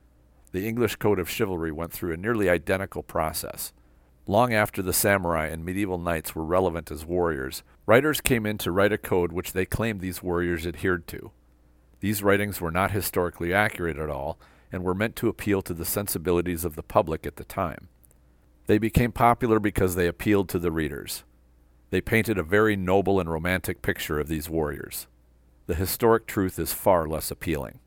The 0.52 0.66
English 0.66 0.96
code 0.96 1.20
of 1.20 1.30
chivalry 1.30 1.70
went 1.70 1.92
through 1.92 2.12
a 2.12 2.16
nearly 2.16 2.48
identical 2.48 3.04
process. 3.04 3.72
Long 4.30 4.54
after 4.54 4.80
the 4.80 4.92
samurai 4.92 5.48
and 5.48 5.64
medieval 5.64 5.98
knights 5.98 6.36
were 6.36 6.44
relevant 6.44 6.92
as 6.92 7.04
warriors, 7.04 7.64
writers 7.84 8.20
came 8.20 8.46
in 8.46 8.58
to 8.58 8.70
write 8.70 8.92
a 8.92 8.96
code 8.96 9.32
which 9.32 9.52
they 9.52 9.66
claimed 9.66 10.00
these 10.00 10.22
warriors 10.22 10.68
adhered 10.68 11.08
to. 11.08 11.32
These 11.98 12.22
writings 12.22 12.60
were 12.60 12.70
not 12.70 12.92
historically 12.92 13.52
accurate 13.52 13.98
at 13.98 14.08
all 14.08 14.38
and 14.70 14.84
were 14.84 14.94
meant 14.94 15.16
to 15.16 15.28
appeal 15.28 15.62
to 15.62 15.74
the 15.74 15.84
sensibilities 15.84 16.64
of 16.64 16.76
the 16.76 16.82
public 16.84 17.26
at 17.26 17.34
the 17.34 17.44
time. 17.44 17.88
They 18.68 18.78
became 18.78 19.10
popular 19.10 19.58
because 19.58 19.96
they 19.96 20.06
appealed 20.06 20.48
to 20.50 20.60
the 20.60 20.70
readers. 20.70 21.24
They 21.90 22.00
painted 22.00 22.38
a 22.38 22.44
very 22.44 22.76
noble 22.76 23.18
and 23.18 23.28
romantic 23.28 23.82
picture 23.82 24.20
of 24.20 24.28
these 24.28 24.48
warriors. 24.48 25.08
The 25.66 25.74
historic 25.74 26.28
truth 26.28 26.56
is 26.60 26.72
far 26.72 27.08
less 27.08 27.32
appealing. 27.32 27.80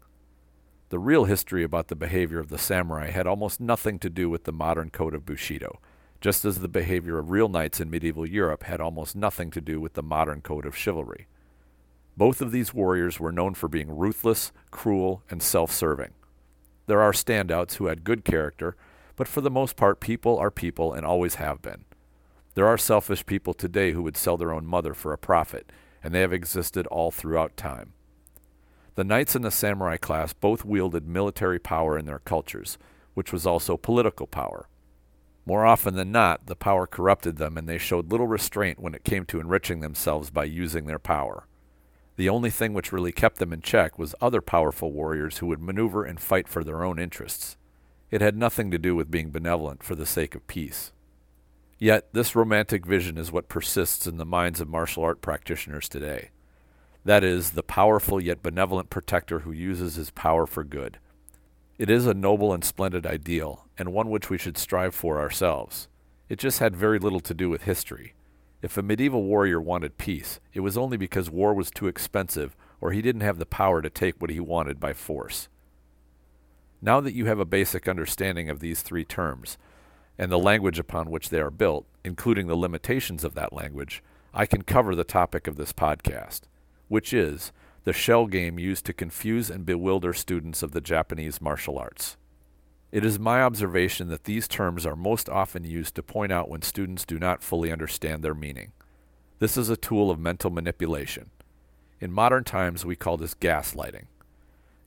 The 0.90 1.00
real 1.00 1.24
history 1.24 1.64
about 1.64 1.88
the 1.88 1.96
behavior 1.96 2.40
of 2.40 2.50
the 2.50 2.58
samurai 2.58 3.12
had 3.12 3.28
almost 3.28 3.62
nothing 3.62 3.98
to 4.00 4.10
do 4.10 4.30
with 4.30 4.44
the 4.44 4.52
modern 4.52 4.90
code 4.90 5.16
of 5.16 5.26
Bushido, 5.26 5.80
just 6.24 6.46
as 6.46 6.60
the 6.60 6.70
behavior 6.70 7.20
of 7.20 7.32
real 7.32 7.50
knights 7.50 7.82
in 7.82 7.90
medieval 7.90 8.26
Europe 8.26 8.64
had 8.64 8.80
almost 8.80 9.14
nothing 9.14 9.52
to 9.52 9.60
do 9.60 9.82
with 9.82 9.92
the 9.92 10.02
modern 10.02 10.40
code 10.40 10.66
of 10.66 10.74
chivalry. 10.74 11.28
Both 12.16 12.40
of 12.40 12.54
these 12.54 12.74
warriors 12.74 13.20
were 13.20 13.34
known 13.34 13.56
for 13.56 13.68
being 13.68 13.94
ruthless, 13.94 14.54
cruel, 14.72 15.22
and 15.30 15.44
self 15.44 15.70
serving. 15.70 16.12
There 16.88 17.02
are 17.02 17.12
standouts 17.12 17.74
who 17.74 17.88
had 17.88 18.06
good 18.06 18.24
character, 18.24 18.78
but 19.18 19.28
for 19.28 19.42
the 19.42 19.52
most 19.52 19.76
part, 19.76 20.00
people 20.00 20.38
are 20.38 20.50
people 20.50 20.94
and 20.94 21.06
always 21.06 21.36
have 21.36 21.62
been. 21.62 21.84
There 22.56 22.68
are 22.68 22.78
selfish 22.78 23.26
people 23.26 23.54
today 23.54 23.92
who 23.92 24.02
would 24.04 24.16
sell 24.16 24.38
their 24.38 24.54
own 24.54 24.66
mother 24.66 24.94
for 24.94 25.12
a 25.12 25.18
profit, 25.18 25.74
and 26.02 26.16
they 26.16 26.22
have 26.22 26.32
existed 26.32 26.88
all 26.88 27.12
throughout 27.12 27.58
time. 27.58 27.92
The 28.96 29.04
knights 29.04 29.36
and 29.36 29.44
the 29.44 29.52
samurai 29.52 29.98
class 29.98 30.32
both 30.32 30.64
wielded 30.64 31.06
military 31.06 31.60
power 31.60 31.98
in 31.98 32.06
their 32.06 32.20
cultures, 32.20 32.78
which 33.14 33.34
was 33.34 33.46
also 33.46 33.76
political 33.76 34.26
power. 34.26 34.70
More 35.46 35.66
often 35.66 35.96
than 35.96 36.12
not, 36.12 36.46
the 36.46 36.56
power 36.56 36.88
corrupted 36.88 37.38
them 37.38 37.58
and 37.58 37.68
they 37.68 37.78
showed 37.78 38.12
little 38.12 38.28
restraint 38.28 38.80
when 38.80 38.96
it 38.96 39.04
came 39.04 39.26
to 39.26 39.40
enriching 39.40 39.82
themselves 39.82 40.30
by 40.30 40.46
using 40.46 40.86
their 40.86 41.00
power. 41.00 41.48
The 42.16 42.30
only 42.30 42.50
thing 42.50 42.74
which 42.74 42.94
really 42.94 43.12
kept 43.12 43.38
them 43.38 43.52
in 43.52 43.62
check 43.62 43.98
was 43.98 44.16
other 44.22 44.42
powerful 44.42 44.92
warriors 44.92 45.40
who 45.40 45.48
would 45.48 45.62
maneuver 45.62 46.06
and 46.06 46.20
fight 46.20 46.48
for 46.48 46.64
their 46.64 46.84
own 46.84 47.00
interests. 47.00 47.58
It 48.12 48.22
had 48.22 48.38
nothing 48.38 48.70
to 48.72 48.78
do 48.78 48.96
with 48.96 49.10
being 49.10 49.32
benevolent 49.32 49.84
for 49.84 49.96
the 49.96 50.06
sake 50.06 50.36
of 50.36 50.48
peace. 50.48 50.92
Yet, 51.80 52.14
this 52.14 52.36
romantic 52.36 52.86
vision 52.86 53.18
is 53.18 53.32
what 53.32 53.50
persists 53.50 54.06
in 54.06 54.18
the 54.18 54.26
minds 54.26 54.62
of 54.62 54.70
martial 54.70 55.04
art 55.04 55.22
practitioners 55.22 55.90
today. 55.90 56.30
That 57.04 57.24
is, 57.24 57.52
the 57.52 57.64
powerful 57.64 58.22
yet 58.22 58.44
benevolent 58.44 58.90
protector 58.90 59.40
who 59.40 59.52
uses 59.52 59.96
his 59.96 60.12
power 60.12 60.46
for 60.46 60.64
good. 60.64 61.00
It 61.78 61.90
is 61.90 62.06
a 62.06 62.14
noble 62.14 62.54
and 62.54 62.64
splendid 62.64 63.06
ideal, 63.06 63.68
and 63.78 63.92
one 63.92 64.10
which 64.10 64.30
we 64.30 64.38
should 64.38 64.58
strive 64.58 64.94
for 64.94 65.20
ourselves. 65.20 65.88
It 66.30 66.38
just 66.38 66.60
had 66.60 66.76
very 66.76 67.00
little 67.00 67.20
to 67.22 67.34
do 67.34 67.50
with 67.50 67.64
history. 67.64 68.14
If 68.62 68.78
a 68.78 68.84
medieval 68.84 69.24
warrior 69.24 69.60
wanted 69.60 69.98
peace, 69.98 70.40
it 70.54 70.62
was 70.62 70.78
only 70.78 70.98
because 70.98 71.30
war 71.30 71.54
was 71.54 71.72
too 71.72 71.88
expensive 71.88 72.56
or 72.80 72.92
he 72.92 73.02
didn't 73.02 73.22
have 73.22 73.40
the 73.40 73.46
power 73.46 73.82
to 73.82 73.90
take 73.90 74.22
what 74.22 74.30
he 74.30 74.40
wanted 74.40 74.80
by 74.80 74.92
force. 74.92 75.48
Now 76.82 77.00
that 77.00 77.14
you 77.14 77.26
have 77.28 77.40
a 77.40 77.46
basic 77.46 77.88
understanding 77.88 78.50
of 78.50 78.60
these 78.60 78.82
three 78.82 79.06
terms, 79.06 79.58
and 80.18 80.30
the 80.30 80.38
language 80.38 80.80
upon 80.80 81.10
which 81.10 81.30
they 81.30 81.40
are 81.40 81.50
built, 81.50 81.86
including 82.04 82.48
the 82.48 82.58
limitations 82.58 83.24
of 83.24 83.36
that 83.36 83.54
language, 83.54 84.04
I 84.34 84.46
can 84.46 84.64
cover 84.64 84.96
the 84.96 85.06
topic 85.06 85.48
of 85.48 85.56
this 85.56 85.72
podcast, 85.72 86.42
which 86.90 87.14
is 87.14 87.54
the 87.84 87.94
shell 87.94 88.28
game 88.28 88.58
used 88.58 88.86
to 88.86 88.94
confuse 88.94 89.50
and 89.50 89.66
bewilder 89.66 90.14
students 90.14 90.64
of 90.64 90.72
the 90.72 90.82
Japanese 90.82 91.42
martial 91.42 91.78
arts. 91.78 92.18
It 92.92 93.04
is 93.04 93.20
my 93.20 93.42
observation 93.42 94.08
that 94.10 94.26
these 94.26 94.48
terms 94.48 94.86
are 94.86 94.96
most 94.96 95.28
often 95.28 95.64
used 95.64 95.96
to 95.96 96.04
point 96.04 96.32
out 96.32 96.48
when 96.48 96.62
students 96.62 97.06
do 97.06 97.18
not 97.18 97.44
fully 97.44 97.72
understand 97.72 98.24
their 98.24 98.36
meaning. 98.36 98.72
This 99.40 99.58
is 99.58 99.70
a 99.70 99.76
tool 99.76 100.12
of 100.12 100.20
mental 100.20 100.52
manipulation. 100.52 101.32
In 102.00 102.12
modern 102.12 102.44
times, 102.44 102.86
we 102.86 102.96
call 102.96 103.18
this 103.18 103.34
gaslighting. 103.34 104.06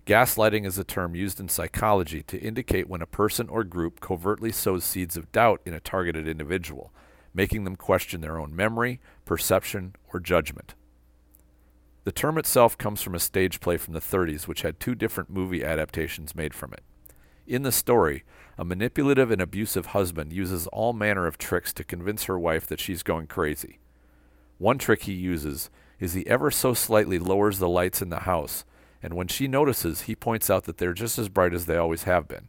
Gaslighting 0.07 0.65
is 0.65 0.79
a 0.79 0.85
term 0.85 1.17
used 1.17 1.41
in 1.41 1.49
psychology 1.49 2.23
to 2.23 2.39
indicate 2.39 2.89
when 2.89 3.03
a 3.03 3.07
person 3.07 3.49
or 3.49 3.65
group 3.65 4.01
covertly 4.01 4.53
sows 4.53 4.85
seeds 4.85 5.17
of 5.17 5.33
doubt 5.33 5.61
in 5.67 5.75
a 5.75 5.81
targeted 5.81 6.29
individual, 6.29 6.93
making 7.35 7.65
them 7.65 7.75
question 7.75 8.21
their 8.21 8.39
own 8.39 8.55
memory, 8.55 9.01
perception, 9.25 9.97
or 10.15 10.21
judgment. 10.21 10.77
The 12.07 12.13
term 12.13 12.39
itself 12.39 12.79
comes 12.79 13.03
from 13.03 13.17
a 13.17 13.19
stage 13.19 13.59
play 13.59 13.77
from 13.77 13.93
the 13.93 14.01
30s, 14.01 14.47
which 14.47 14.63
had 14.63 14.79
two 14.79 14.95
different 14.95 15.29
movie 15.29 15.65
adaptations 15.65 16.37
made 16.37 16.55
from 16.55 16.73
it. 16.73 16.85
In 17.49 17.65
the 17.65 17.73
story, 17.73 18.23
a 18.57 18.65
manipulative 18.65 19.33
and 19.33 19.43
abusive 19.43 19.87
husband 19.87 20.33
uses 20.33 20.69
all 20.69 20.93
manner 20.93 21.27
of 21.27 21.37
tricks 21.37 21.73
to 21.73 21.83
convince 21.83 22.27
her 22.27 22.39
wife 22.39 22.65
that 22.69 22.79
she's 22.79 23.03
going 23.03 23.27
crazy. 23.27 23.81
One 24.59 24.79
trick 24.79 25.03
he 25.03 25.15
uses 25.15 25.69
is 25.99 26.13
he 26.13 26.25
ever 26.29 26.53
so 26.53 26.75
slightly 26.75 27.19
lowers 27.19 27.59
the 27.59 27.69
lights 27.69 28.01
in 28.01 28.11
the 28.11 28.21
house, 28.21 28.65
and 29.03 29.15
when 29.15 29.27
she 29.27 29.49
notices, 29.49 30.03
he 30.03 30.15
points 30.15 30.49
out 30.49 30.63
that 30.67 30.79
they're 30.79 30.93
just 30.93 31.19
as 31.19 31.29
bright 31.29 31.55
as 31.55 31.67
they 31.67 31.77
always 31.77 32.05
have 32.05 32.29
been. 32.29 32.47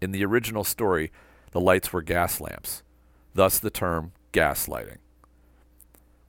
In 0.00 0.12
the 0.12 0.24
original 0.24 0.62
story, 0.62 1.10
the 1.50 1.60
lights 1.60 1.92
were 1.92 2.02
gas 2.02 2.40
lamps, 2.40 2.84
thus 3.34 3.58
the 3.58 3.70
term 3.70 4.12
gaslighting. 4.32 4.98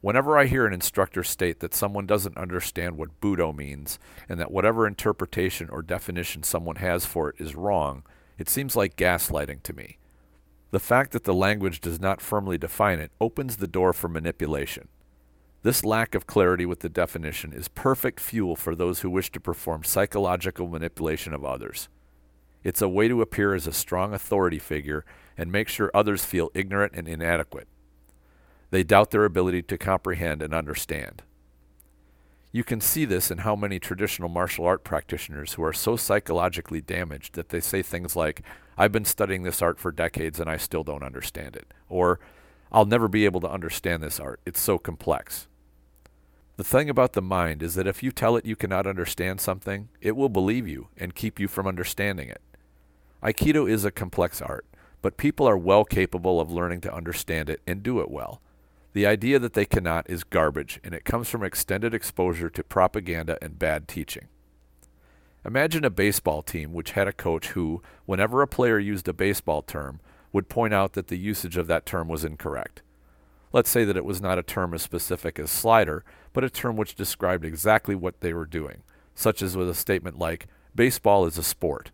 Whenever 0.01 0.35
I 0.35 0.45
hear 0.45 0.65
an 0.65 0.73
instructor 0.73 1.23
state 1.23 1.59
that 1.59 1.75
someone 1.75 2.07
doesn't 2.07 2.37
understand 2.37 2.97
what 2.97 3.21
Budo 3.21 3.55
means 3.55 3.99
and 4.27 4.39
that 4.39 4.51
whatever 4.51 4.87
interpretation 4.87 5.69
or 5.69 5.83
definition 5.83 6.41
someone 6.41 6.77
has 6.77 7.05
for 7.05 7.29
it 7.29 7.35
is 7.37 7.55
wrong, 7.55 8.03
it 8.39 8.49
seems 8.49 8.75
like 8.75 8.95
gaslighting 8.95 9.61
to 9.61 9.73
me. 9.73 9.99
The 10.71 10.79
fact 10.79 11.11
that 11.11 11.25
the 11.25 11.35
language 11.35 11.81
does 11.81 11.99
not 11.99 12.19
firmly 12.19 12.57
define 12.57 12.99
it 12.99 13.11
opens 13.21 13.57
the 13.57 13.67
door 13.67 13.93
for 13.93 14.07
manipulation. 14.07 14.87
This 15.61 15.85
lack 15.85 16.15
of 16.15 16.25
clarity 16.25 16.65
with 16.65 16.79
the 16.79 16.89
definition 16.89 17.53
is 17.53 17.67
perfect 17.67 18.19
fuel 18.19 18.55
for 18.55 18.73
those 18.73 19.01
who 19.01 19.09
wish 19.11 19.31
to 19.33 19.39
perform 19.39 19.83
psychological 19.83 20.67
manipulation 20.67 21.31
of 21.35 21.45
others. 21.45 21.89
It's 22.63 22.81
a 22.81 22.89
way 22.89 23.07
to 23.07 23.21
appear 23.21 23.53
as 23.53 23.67
a 23.67 23.73
strong 23.73 24.15
authority 24.15 24.57
figure 24.57 25.05
and 25.37 25.51
make 25.51 25.67
sure 25.67 25.91
others 25.93 26.25
feel 26.25 26.49
ignorant 26.55 26.93
and 26.95 27.07
inadequate. 27.07 27.67
They 28.71 28.83
doubt 28.83 29.11
their 29.11 29.25
ability 29.25 29.61
to 29.63 29.77
comprehend 29.77 30.41
and 30.41 30.53
understand. 30.53 31.21
You 32.53 32.63
can 32.63 32.81
see 32.81 33.05
this 33.05 33.29
in 33.29 33.39
how 33.39 33.55
many 33.55 33.79
traditional 33.79 34.27
martial 34.27 34.65
art 34.65 34.83
practitioners 34.83 35.53
who 35.53 35.63
are 35.63 35.73
so 35.73 35.95
psychologically 35.95 36.81
damaged 36.81 37.35
that 37.35 37.49
they 37.49 37.59
say 37.59 37.81
things 37.81 38.15
like, 38.15 38.41
I've 38.77 38.91
been 38.91 39.05
studying 39.05 39.43
this 39.43 39.61
art 39.61 39.79
for 39.79 39.91
decades 39.91 40.39
and 40.39 40.49
I 40.49 40.57
still 40.57 40.83
don't 40.83 41.03
understand 41.03 41.55
it. 41.55 41.73
Or, 41.87 42.19
I'll 42.71 42.85
never 42.85 43.07
be 43.07 43.25
able 43.25 43.41
to 43.41 43.51
understand 43.51 44.01
this 44.01 44.19
art. 44.19 44.39
It's 44.45 44.59
so 44.59 44.77
complex. 44.77 45.47
The 46.55 46.63
thing 46.63 46.89
about 46.89 47.13
the 47.13 47.21
mind 47.21 47.63
is 47.63 47.75
that 47.75 47.87
if 47.87 48.03
you 48.03 48.11
tell 48.11 48.35
it 48.35 48.45
you 48.45 48.55
cannot 48.55 48.87
understand 48.87 49.41
something, 49.41 49.89
it 49.99 50.15
will 50.15 50.29
believe 50.29 50.67
you 50.67 50.87
and 50.97 51.15
keep 51.15 51.39
you 51.39 51.47
from 51.47 51.67
understanding 51.67 52.29
it. 52.29 52.41
Aikido 53.23 53.69
is 53.69 53.83
a 53.83 53.91
complex 53.91 54.41
art, 54.41 54.65
but 55.01 55.17
people 55.17 55.47
are 55.47 55.57
well 55.57 55.83
capable 55.83 56.39
of 56.39 56.51
learning 56.51 56.81
to 56.81 56.93
understand 56.93 57.49
it 57.49 57.61
and 57.65 57.83
do 57.83 57.99
it 57.99 58.09
well. 58.09 58.41
The 58.93 59.05
idea 59.05 59.39
that 59.39 59.53
they 59.53 59.65
cannot 59.65 60.09
is 60.09 60.23
garbage, 60.23 60.79
and 60.83 60.93
it 60.93 61.05
comes 61.05 61.29
from 61.29 61.43
extended 61.43 61.93
exposure 61.93 62.49
to 62.49 62.63
propaganda 62.63 63.37
and 63.41 63.57
bad 63.57 63.87
teaching. 63.87 64.27
Imagine 65.45 65.85
a 65.85 65.89
baseball 65.89 66.41
team 66.41 66.73
which 66.73 66.91
had 66.91 67.07
a 67.07 67.13
coach 67.13 67.49
who, 67.49 67.81
whenever 68.05 68.41
a 68.41 68.47
player 68.47 68.77
used 68.77 69.07
a 69.07 69.13
baseball 69.13 69.61
term, 69.61 69.99
would 70.33 70.49
point 70.49 70.73
out 70.73 70.93
that 70.93 71.07
the 71.07 71.17
usage 71.17 71.57
of 71.57 71.67
that 71.67 71.85
term 71.85 72.07
was 72.07 72.25
incorrect. 72.25 72.81
Let's 73.53 73.69
say 73.69 73.83
that 73.85 73.97
it 73.97 74.05
was 74.05 74.21
not 74.21 74.37
a 74.37 74.43
term 74.43 74.73
as 74.73 74.81
specific 74.81 75.39
as 75.39 75.49
slider, 75.49 76.03
but 76.33 76.43
a 76.43 76.49
term 76.49 76.75
which 76.75 76.95
described 76.95 77.43
exactly 77.43 77.95
what 77.95 78.21
they 78.21 78.33
were 78.33 78.45
doing, 78.45 78.83
such 79.15 79.41
as 79.41 79.57
with 79.57 79.69
a 79.69 79.73
statement 79.73 80.19
like, 80.19 80.47
baseball 80.75 81.25
is 81.25 81.37
a 81.37 81.43
sport. 81.43 81.91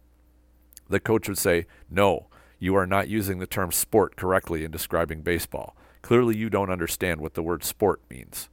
The 0.89 1.00
coach 1.00 1.27
would 1.27 1.38
say, 1.38 1.68
No, 1.89 2.27
you 2.60 2.75
are 2.75 2.88
not 2.88 3.08
using 3.08 3.39
the 3.39 3.48
term 3.48 3.72
sport 3.72 4.16
correctly 4.16 4.63
in 4.63 4.72
describing 4.72 5.22
baseball. 5.22 5.75
Clearly, 6.01 6.38
you 6.38 6.50
don't 6.50 6.70
understand 6.70 7.22
what 7.22 7.34
the 7.34 7.44
word 7.44 7.63
sport 7.63 8.01
means. 8.10 8.50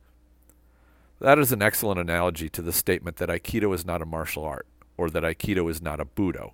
That 1.21 1.39
is 1.39 1.53
an 1.53 1.63
excellent 1.63 2.01
analogy 2.01 2.49
to 2.51 2.63
the 2.63 2.73
statement 2.73 3.17
that 3.17 3.29
Aikido 3.29 3.75
is 3.75 3.87
not 3.87 4.03
a 4.03 4.07
martial 4.07 4.45
art, 4.45 4.67
or 4.97 5.09
that 5.11 5.23
Aikido 5.23 5.71
is 5.71 5.81
not 5.81 6.01
a 6.01 6.05
Budo. 6.05 6.53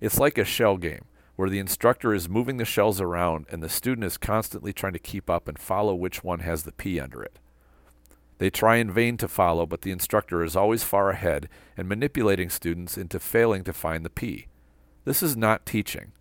It's 0.00 0.18
like 0.18 0.38
a 0.38 0.44
shell 0.44 0.76
game, 0.76 1.04
where 1.36 1.50
the 1.50 1.58
instructor 1.58 2.14
is 2.14 2.28
moving 2.28 2.56
the 2.56 2.64
shells 2.64 3.00
around 3.00 3.46
and 3.50 3.62
the 3.62 3.68
student 3.68 4.04
is 4.04 4.16
constantly 4.16 4.72
trying 4.72 4.94
to 4.94 4.98
keep 4.98 5.30
up 5.30 5.46
and 5.46 5.58
follow 5.58 5.94
which 5.94 6.24
one 6.24 6.40
has 6.40 6.64
the 6.64 6.72
pea 6.72 6.98
under 6.98 7.22
it. 7.22 7.38
They 8.38 8.50
try 8.50 8.76
in 8.76 8.90
vain 8.90 9.16
to 9.18 9.28
follow, 9.28 9.66
but 9.66 9.82
the 9.82 9.90
instructor 9.90 10.42
is 10.42 10.56
always 10.56 10.84
far 10.84 11.10
ahead 11.10 11.48
and 11.76 11.88
manipulating 11.88 12.50
students 12.50 12.96
into 12.96 13.20
failing 13.20 13.64
to 13.64 13.72
find 13.72 14.04
the 14.04 14.10
pea. 14.10 14.46
This 15.04 15.22
is 15.22 15.36
not 15.36 15.66
teaching. 15.66 16.12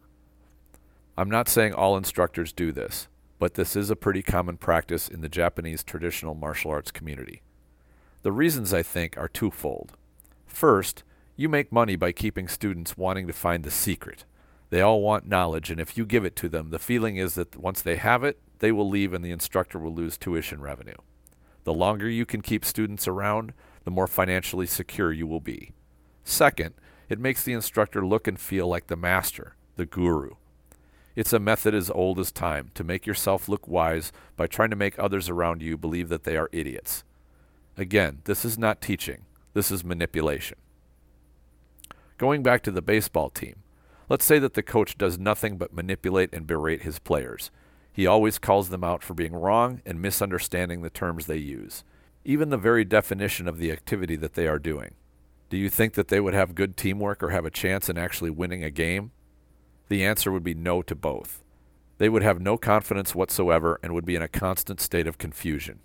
I'm 1.17 1.29
not 1.29 1.47
saying 1.47 1.73
all 1.73 1.97
instructors 1.97 2.53
do 2.53 2.71
this 2.71 3.07
but 3.39 3.53
this 3.53 3.75
is 3.75 3.89
a 3.89 3.95
pretty 3.95 4.21
common 4.21 4.57
practice 4.57 5.07
in 5.07 5.21
the 5.21 5.29
Japanese 5.29 5.83
traditional 5.83 6.35
martial 6.35 6.71
arts 6.71 6.91
community. 6.91 7.41
The 8.23 8.31
reasons, 8.31 8.73
I 8.73 8.83
think, 8.83 9.17
are 9.17 9.27
twofold. 9.27 9.93
First, 10.45 11.03
you 11.35 11.47
make 11.47 11.71
money 11.71 11.95
by 11.95 12.11
keeping 12.11 12.47
students 12.47 12.97
wanting 12.97 13.27
to 13.27 13.33
find 13.33 13.63
the 13.63 13.71
secret. 13.71 14.25
They 14.69 14.81
all 14.81 15.01
want 15.01 15.27
knowledge, 15.27 15.69
and 15.69 15.79
if 15.79 15.97
you 15.97 16.05
give 16.05 16.25
it 16.25 16.35
to 16.37 16.49
them, 16.49 16.71
the 16.71 16.79
feeling 16.79 17.17
is 17.17 17.35
that 17.35 17.55
once 17.55 17.81
they 17.81 17.95
have 17.95 18.23
it, 18.23 18.39
they 18.59 18.71
will 18.71 18.89
leave 18.89 19.13
and 19.13 19.23
the 19.23 19.31
instructor 19.31 19.79
will 19.79 19.93
lose 19.93 20.17
tuition 20.17 20.61
revenue. 20.61 20.97
The 21.63 21.73
longer 21.73 22.09
you 22.09 22.25
can 22.25 22.41
keep 22.41 22.65
students 22.65 23.07
around, 23.07 23.53
the 23.83 23.91
more 23.91 24.07
financially 24.07 24.65
secure 24.65 25.13
you 25.13 25.27
will 25.27 25.39
be. 25.39 25.73
Second, 26.23 26.73
it 27.07 27.19
makes 27.19 27.43
the 27.43 27.53
instructor 27.53 28.05
look 28.05 28.27
and 28.27 28.39
feel 28.39 28.67
like 28.67 28.87
the 28.87 28.97
master, 28.97 29.55
the 29.75 29.85
guru, 29.85 30.31
It's 31.17 31.33
a 31.33 31.39
method 31.39 31.73
as 31.73 31.89
old 31.89 32.19
as 32.19 32.31
time 32.31 32.69
to 32.75 32.83
make 32.83 33.07
yourself 33.07 33.49
look 33.49 33.67
wise 33.67 34.11
by 34.35 34.45
trying 34.45 34.69
to 34.69 34.75
make 34.75 34.99
others 34.99 35.29
around 35.29 35.63
you 35.63 35.75
believe 35.75 36.09
that 36.09 36.25
they 36.25 36.37
are 36.37 36.47
idiots. 36.51 37.03
Again, 37.75 38.19
this 38.25 38.45
is 38.45 38.55
not 38.55 38.81
teaching, 38.81 39.25
this 39.55 39.71
is 39.71 39.83
manipulation. 39.83 40.59
Going 42.19 42.43
back 42.43 42.61
to 42.61 42.71
the 42.71 42.83
baseball 42.83 43.31
team, 43.31 43.55
let's 44.09 44.25
say 44.25 44.37
that 44.37 44.53
the 44.53 44.61
coach 44.61 44.95
does 44.95 45.17
nothing 45.17 45.57
but 45.57 45.73
manipulate 45.73 46.31
and 46.33 46.45
berate 46.45 46.83
his 46.83 46.99
players. 46.99 47.49
He 47.91 48.05
always 48.05 48.37
calls 48.37 48.69
them 48.69 48.83
out 48.83 49.01
for 49.01 49.15
being 49.15 49.33
wrong 49.33 49.81
and 49.87 49.99
misunderstanding 49.99 50.83
the 50.83 50.91
terms 50.91 51.25
they 51.25 51.37
use, 51.37 51.83
even 52.25 52.51
the 52.51 52.57
very 52.57 52.85
definition 52.85 53.47
of 53.47 53.57
the 53.57 53.71
activity 53.71 54.17
that 54.17 54.35
they 54.35 54.45
are 54.45 54.59
doing. 54.59 54.93
Do 55.49 55.57
you 55.57 55.71
think 55.71 55.95
that 55.95 56.09
they 56.09 56.19
would 56.19 56.35
have 56.35 56.53
good 56.53 56.77
teamwork 56.77 57.23
or 57.23 57.31
have 57.31 57.45
a 57.45 57.49
chance 57.49 57.89
in 57.89 57.97
actually 57.97 58.29
winning 58.29 58.63
a 58.63 58.69
game? 58.69 59.13
The 59.89 60.03
answer 60.03 60.31
would 60.31 60.43
be 60.43 60.53
no 60.53 60.81
to 60.81 60.95
both. 60.95 61.43
They 61.97 62.09
would 62.09 62.23
have 62.23 62.39
no 62.39 62.57
confidence 62.57 63.15
whatsoever 63.15 63.79
and 63.81 63.93
would 63.93 64.05
be 64.05 64.15
in 64.15 64.21
a 64.21 64.27
constant 64.27 64.79
state 64.81 65.07
of 65.07 65.17
confusion. 65.17 65.79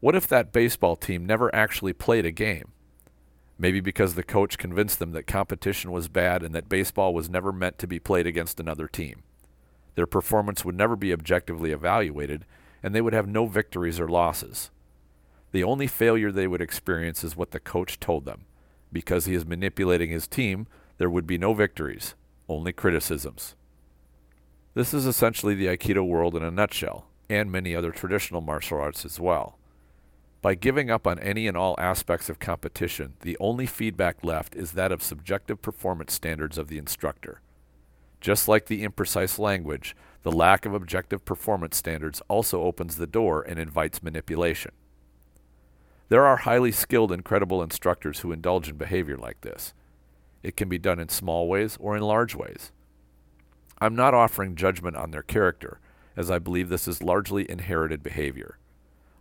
What 0.00 0.14
if 0.14 0.26
that 0.28 0.52
baseball 0.52 0.96
team 0.96 1.26
never 1.26 1.54
actually 1.54 1.92
played 1.92 2.26
a 2.26 2.30
game? 2.30 2.72
Maybe 3.58 3.80
because 3.80 4.14
the 4.14 4.22
coach 4.22 4.58
convinced 4.58 4.98
them 4.98 5.12
that 5.12 5.26
competition 5.26 5.90
was 5.90 6.08
bad 6.08 6.42
and 6.42 6.54
that 6.54 6.68
baseball 6.68 7.14
was 7.14 7.30
never 7.30 7.52
meant 7.52 7.78
to 7.78 7.86
be 7.86 7.98
played 7.98 8.26
against 8.26 8.60
another 8.60 8.86
team. 8.86 9.22
Their 9.94 10.06
performance 10.06 10.64
would 10.64 10.76
never 10.76 10.94
be 10.94 11.12
objectively 11.12 11.72
evaluated, 11.72 12.44
and 12.82 12.94
they 12.94 13.00
would 13.00 13.14
have 13.14 13.26
no 13.26 13.46
victories 13.46 13.98
or 13.98 14.08
losses. 14.08 14.70
The 15.52 15.64
only 15.64 15.86
failure 15.86 16.30
they 16.30 16.46
would 16.46 16.60
experience 16.60 17.24
is 17.24 17.36
what 17.36 17.52
the 17.52 17.60
coach 17.60 17.98
told 17.98 18.26
them. 18.26 18.44
Because 18.92 19.24
he 19.24 19.34
is 19.34 19.46
manipulating 19.46 20.10
his 20.10 20.28
team, 20.28 20.66
there 20.98 21.08
would 21.08 21.26
be 21.26 21.38
no 21.38 21.54
victories, 21.54 22.14
only 22.48 22.72
criticisms. 22.72 23.54
This 24.74 24.92
is 24.92 25.06
essentially 25.06 25.54
the 25.54 25.66
Aikido 25.66 26.06
world 26.06 26.36
in 26.36 26.42
a 26.42 26.50
nutshell, 26.50 27.08
and 27.28 27.50
many 27.50 27.74
other 27.74 27.90
traditional 27.90 28.40
martial 28.40 28.78
arts 28.78 29.04
as 29.04 29.18
well. 29.18 29.58
By 30.42 30.54
giving 30.54 30.90
up 30.90 31.06
on 31.06 31.18
any 31.18 31.48
and 31.48 31.56
all 31.56 31.74
aspects 31.78 32.28
of 32.28 32.38
competition, 32.38 33.14
the 33.20 33.36
only 33.40 33.66
feedback 33.66 34.22
left 34.22 34.54
is 34.54 34.72
that 34.72 34.92
of 34.92 35.02
subjective 35.02 35.60
performance 35.60 36.12
standards 36.12 36.58
of 36.58 36.68
the 36.68 36.78
instructor. 36.78 37.40
Just 38.20 38.48
like 38.48 38.66
the 38.66 38.86
imprecise 38.86 39.38
language, 39.38 39.96
the 40.22 40.32
lack 40.32 40.66
of 40.66 40.74
objective 40.74 41.24
performance 41.24 41.76
standards 41.76 42.22
also 42.28 42.62
opens 42.62 42.96
the 42.96 43.06
door 43.06 43.42
and 43.42 43.58
invites 43.58 44.02
manipulation. 44.02 44.72
There 46.08 46.24
are 46.24 46.36
highly 46.36 46.70
skilled 46.70 47.10
and 47.10 47.24
credible 47.24 47.62
instructors 47.62 48.20
who 48.20 48.30
indulge 48.30 48.68
in 48.68 48.76
behavior 48.76 49.16
like 49.16 49.40
this. 49.40 49.74
It 50.46 50.56
can 50.56 50.68
be 50.68 50.78
done 50.78 51.00
in 51.00 51.08
small 51.08 51.48
ways 51.48 51.76
or 51.80 51.96
in 51.96 52.04
large 52.04 52.36
ways. 52.36 52.70
I'm 53.80 53.96
not 53.96 54.14
offering 54.14 54.54
judgment 54.54 54.94
on 54.94 55.10
their 55.10 55.24
character, 55.24 55.80
as 56.16 56.30
I 56.30 56.38
believe 56.38 56.68
this 56.68 56.86
is 56.86 57.02
largely 57.02 57.50
inherited 57.50 58.00
behavior. 58.04 58.56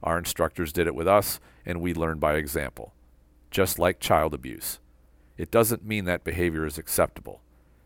Our 0.04 0.20
instructors 0.20 0.72
did 0.72 0.86
it 0.86 0.94
with 0.94 1.08
us, 1.08 1.40
and 1.66 1.82
we 1.82 1.96
learned 1.96 2.20
by 2.20 2.36
example. 2.36 2.94
Just 3.50 3.80
like 3.80 4.00
child 4.00 4.36
abuse. 4.36 4.78
It 5.36 5.50
doesn't 5.50 5.84
mean 5.84 6.06
that 6.06 6.24
behavior 6.24 6.64
is 6.64 6.78
acceptable. 6.78 7.42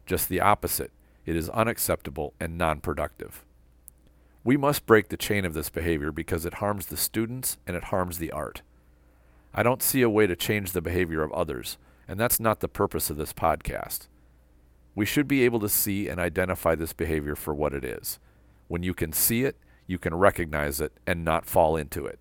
Just 0.05 0.27
the 0.27 0.41
opposite. 0.41 0.91
It 1.25 1.37
is 1.37 1.47
unacceptable 1.47 2.33
and 2.41 2.57
non 2.57 2.81
productive. 2.81 3.45
We 4.43 4.57
must 4.57 4.85
break 4.85 5.07
the 5.07 5.15
chain 5.15 5.45
of 5.45 5.53
this 5.53 5.69
behavior 5.69 6.11
because 6.11 6.45
it 6.45 6.55
harms 6.55 6.87
the 6.87 6.97
students 6.97 7.57
and 7.65 7.77
it 7.77 7.85
harms 7.85 8.17
the 8.17 8.33
art. 8.33 8.63
I 9.53 9.63
don't 9.63 9.81
see 9.81 10.01
a 10.01 10.09
way 10.09 10.27
to 10.27 10.35
change 10.35 10.73
the 10.73 10.81
behavior 10.81 11.23
of 11.23 11.31
others, 11.31 11.77
and 12.09 12.19
that's 12.19 12.39
not 12.39 12.59
the 12.59 12.67
purpose 12.67 13.11
of 13.11 13.17
this 13.17 13.33
podcast. 13.33 14.07
We 14.95 15.05
should 15.05 15.27
be 15.27 15.45
able 15.45 15.59
to 15.59 15.69
see 15.69 16.09
and 16.09 16.19
identify 16.19 16.73
this 16.73 16.91
behavior 16.91 17.35
for 17.35 17.53
what 17.53 17.71
it 17.71 17.85
is. 17.85 18.17
When 18.67 18.81
you 18.81 18.95
can 18.95 19.13
see 19.13 19.43
it, 19.43 19.57
you 19.85 19.99
can 19.99 20.15
recognize 20.15 20.81
it 20.81 20.91
and 21.05 21.23
not 21.23 21.45
fall 21.45 21.77
into 21.77 22.07
it. 22.07 22.17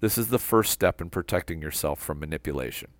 This 0.00 0.18
is 0.18 0.28
the 0.28 0.38
first 0.38 0.70
step 0.70 1.00
in 1.00 1.08
protecting 1.08 1.62
yourself 1.62 1.98
from 1.98 2.20
manipulation. 2.20 2.90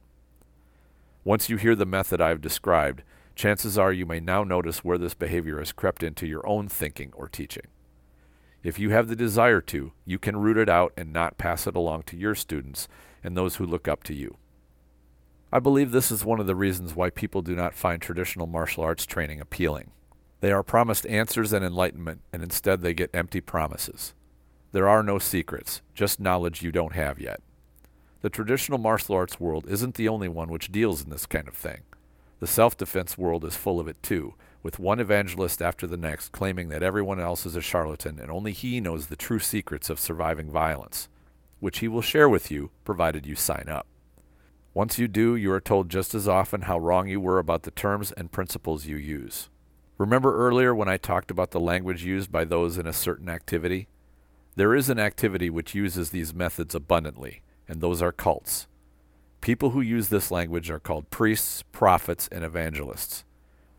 Once 1.25 1.51
you 1.51 1.59
hear 1.59 1.75
the 1.75 1.85
method 1.85 2.23
I 2.23 2.31
have 2.31 2.41
described, 2.41 3.03
chances 3.35 3.77
are 3.77 3.93
you 3.93 4.07
may 4.07 4.19
now 4.19 4.45
notice 4.45 4.83
where 4.83 4.99
this 4.99 5.15
behavior 5.15 5.59
has 5.59 5.73
crept 5.73 6.03
into 6.03 6.27
your 6.27 6.47
own 6.49 6.69
thinking 6.69 7.13
or 7.15 7.29
teaching. 7.29 7.67
If 8.63 8.79
you 8.79 8.91
have 8.91 9.09
the 9.09 9.17
desire 9.17 9.61
to, 9.61 9.93
you 10.07 10.19
can 10.19 10.39
root 10.39 10.57
it 10.57 10.71
out 10.71 10.95
and 10.97 11.13
not 11.13 11.37
pass 11.37 11.67
it 11.67 11.77
along 11.77 12.05
to 12.05 12.17
your 12.17 12.35
students 12.35 12.89
and 13.23 13.37
those 13.37 13.57
who 13.57 13.67
look 13.67 13.87
up 13.87 14.05
to 14.05 14.15
you. 14.15 14.39
I 15.51 15.61
believe 15.61 15.93
this 15.93 16.11
is 16.11 16.27
one 16.27 16.41
of 16.41 16.47
the 16.47 16.55
reasons 16.55 16.95
why 16.95 17.09
people 17.09 17.41
do 17.41 17.57
not 17.57 17.75
find 17.75 18.03
traditional 18.03 18.47
martial 18.47 18.85
arts 18.85 19.07
training 19.07 19.41
appealing. 19.41 19.93
They 20.41 20.53
are 20.53 20.63
promised 20.63 21.07
answers 21.07 21.55
and 21.55 21.65
enlightenment, 21.65 22.21
and 22.35 22.43
instead 22.43 22.83
they 22.83 22.93
get 22.93 23.15
empty 23.15 23.41
promises. 23.41 24.15
There 24.73 24.89
are 24.89 25.03
no 25.03 25.19
secrets, 25.19 25.81
just 25.95 26.21
knowledge 26.21 26.63
you 26.63 26.71
don't 26.71 26.95
have 26.95 27.19
yet. 27.19 27.41
The 28.21 28.29
traditional 28.29 28.77
martial 28.77 29.15
arts 29.15 29.41
world 29.41 29.65
isn't 29.69 29.95
the 29.95 30.09
only 30.09 30.29
one 30.29 30.51
which 30.51 30.71
deals 30.71 31.03
in 31.03 31.09
this 31.09 31.25
kind 31.25 31.49
of 31.49 31.55
thing. 31.55 31.81
The 32.41 32.47
self 32.47 32.77
defense 32.77 33.17
world 33.17 33.43
is 33.47 33.57
full 33.57 33.81
of 33.81 33.89
it 33.89 34.03
too, 34.03 34.35
with 34.63 34.79
one 34.79 35.01
evangelist 35.01 35.63
after 35.63 35.87
the 35.87 35.97
next 35.97 36.31
claiming 36.31 36.69
that 36.69 36.83
everyone 36.83 37.21
else 37.21 37.47
is 37.47 37.57
a 37.57 37.63
charlatan 37.63 38.19
and 38.21 38.31
only 38.31 38.53
he 38.53 38.83
knows 38.83 39.07
the 39.07 39.17
true 39.17 39.39
secrets 39.39 39.89
of 39.89 39.99
surviving 39.99 40.51
violence, 40.51 41.09
which 41.59 41.79
he 41.79 41.89
will 41.89 42.03
share 42.03 42.29
with 42.29 42.51
you 42.51 42.71
provided 42.85 43.25
you 43.25 43.35
sign 43.35 43.65
up. 43.69 43.87
Once 44.79 44.97
you 44.97 45.09
do, 45.09 45.35
you 45.35 45.51
are 45.51 45.61
told 45.61 45.89
just 45.89 46.15
as 46.15 46.29
often 46.29 46.63
how 46.63 46.79
wrong 46.79 47.09
you 47.09 47.21
were 47.21 47.41
about 47.41 47.65
the 47.65 47.71
terms 47.73 48.13
and 48.13 48.31
principles 48.31 48.87
you 48.87 48.97
use. 48.97 49.49
Remember 49.99 50.37
earlier 50.37 50.73
when 50.73 50.89
I 50.89 50.97
talked 50.97 51.33
about 51.33 51.51
the 51.51 51.59
language 51.59 52.05
used 52.05 52.31
by 52.31 52.45
those 52.45 52.79
in 52.79 52.87
a 52.87 52.93
certain 52.93 53.29
activity? 53.29 53.89
There 54.55 54.77
is 54.77 54.89
an 54.89 55.01
activity 55.01 55.51
which 55.51 55.75
uses 55.75 56.11
these 56.11 56.33
methods 56.33 56.77
abundantly, 56.77 57.43
and 57.67 57.81
those 57.81 58.01
are 58.01 58.13
cults. 58.13 58.69
People 59.41 59.71
who 59.71 59.81
use 59.81 60.11
this 60.11 60.31
language 60.31 60.71
are 60.71 60.79
called 60.79 61.11
priests, 61.11 61.65
prophets, 61.73 62.29
and 62.31 62.45
evangelists. 62.45 63.25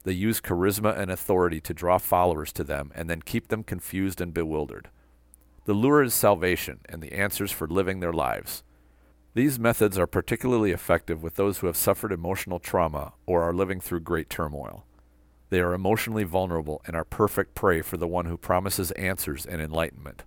They 0.03 0.12
use 0.12 0.41
charisma 0.41 0.99
and 0.99 1.09
authority 1.09 1.62
to 1.62 1.73
draw 1.73 1.97
followers 1.97 2.51
to 2.51 2.65
them 2.65 2.91
and 2.93 3.09
then 3.09 3.21
keep 3.21 3.47
them 3.47 3.63
confused 3.63 4.19
and 4.19 4.33
bewildered. 4.33 4.89
The 5.63 5.73
lure 5.73 6.03
is 6.03 6.13
salvation 6.13 6.81
and 6.89 7.01
the 7.01 7.13
answers 7.13 7.53
for 7.53 7.69
living 7.69 8.01
their 8.01 8.12
lives. 8.12 8.63
These 9.35 9.59
methods 9.59 9.97
are 9.97 10.07
particularly 10.07 10.71
effective 10.71 11.21
with 11.21 11.35
those 11.35 11.59
who 11.59 11.67
have 11.67 11.77
suffered 11.77 12.11
emotional 12.11 12.59
trauma 12.59 13.13
or 13.27 13.43
are 13.43 13.53
living 13.53 13.79
through 13.79 13.99
great 14.01 14.29
turmoil. 14.29 14.85
They 15.49 15.59
are 15.59 15.73
emotionally 15.73 16.23
vulnerable 16.23 16.81
and 16.85 16.95
are 16.95 17.03
perfect 17.03 17.55
prey 17.55 17.81
for 17.81 17.97
the 17.97 18.07
one 18.07 18.25
who 18.25 18.37
promises 18.37 18.91
answers 18.91 19.45
and 19.45 19.61
enlightenment. 19.61 20.23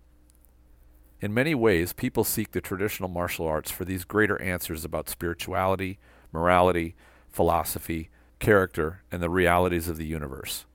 In 1.20 1.34
many 1.34 1.54
ways, 1.54 1.92
people 1.92 2.24
seek 2.24 2.52
the 2.52 2.60
traditional 2.60 3.08
martial 3.08 3.46
arts 3.46 3.70
for 3.70 3.84
these 3.84 4.04
greater 4.04 4.40
answers 4.42 4.84
about 4.84 5.08
spirituality, 5.08 5.98
morality, 6.32 6.94
philosophy, 7.30 8.10
character, 8.40 9.02
and 9.10 9.22
the 9.22 9.30
realities 9.30 9.88
of 9.88 9.96
the 9.96 10.06
universe. 10.06 10.66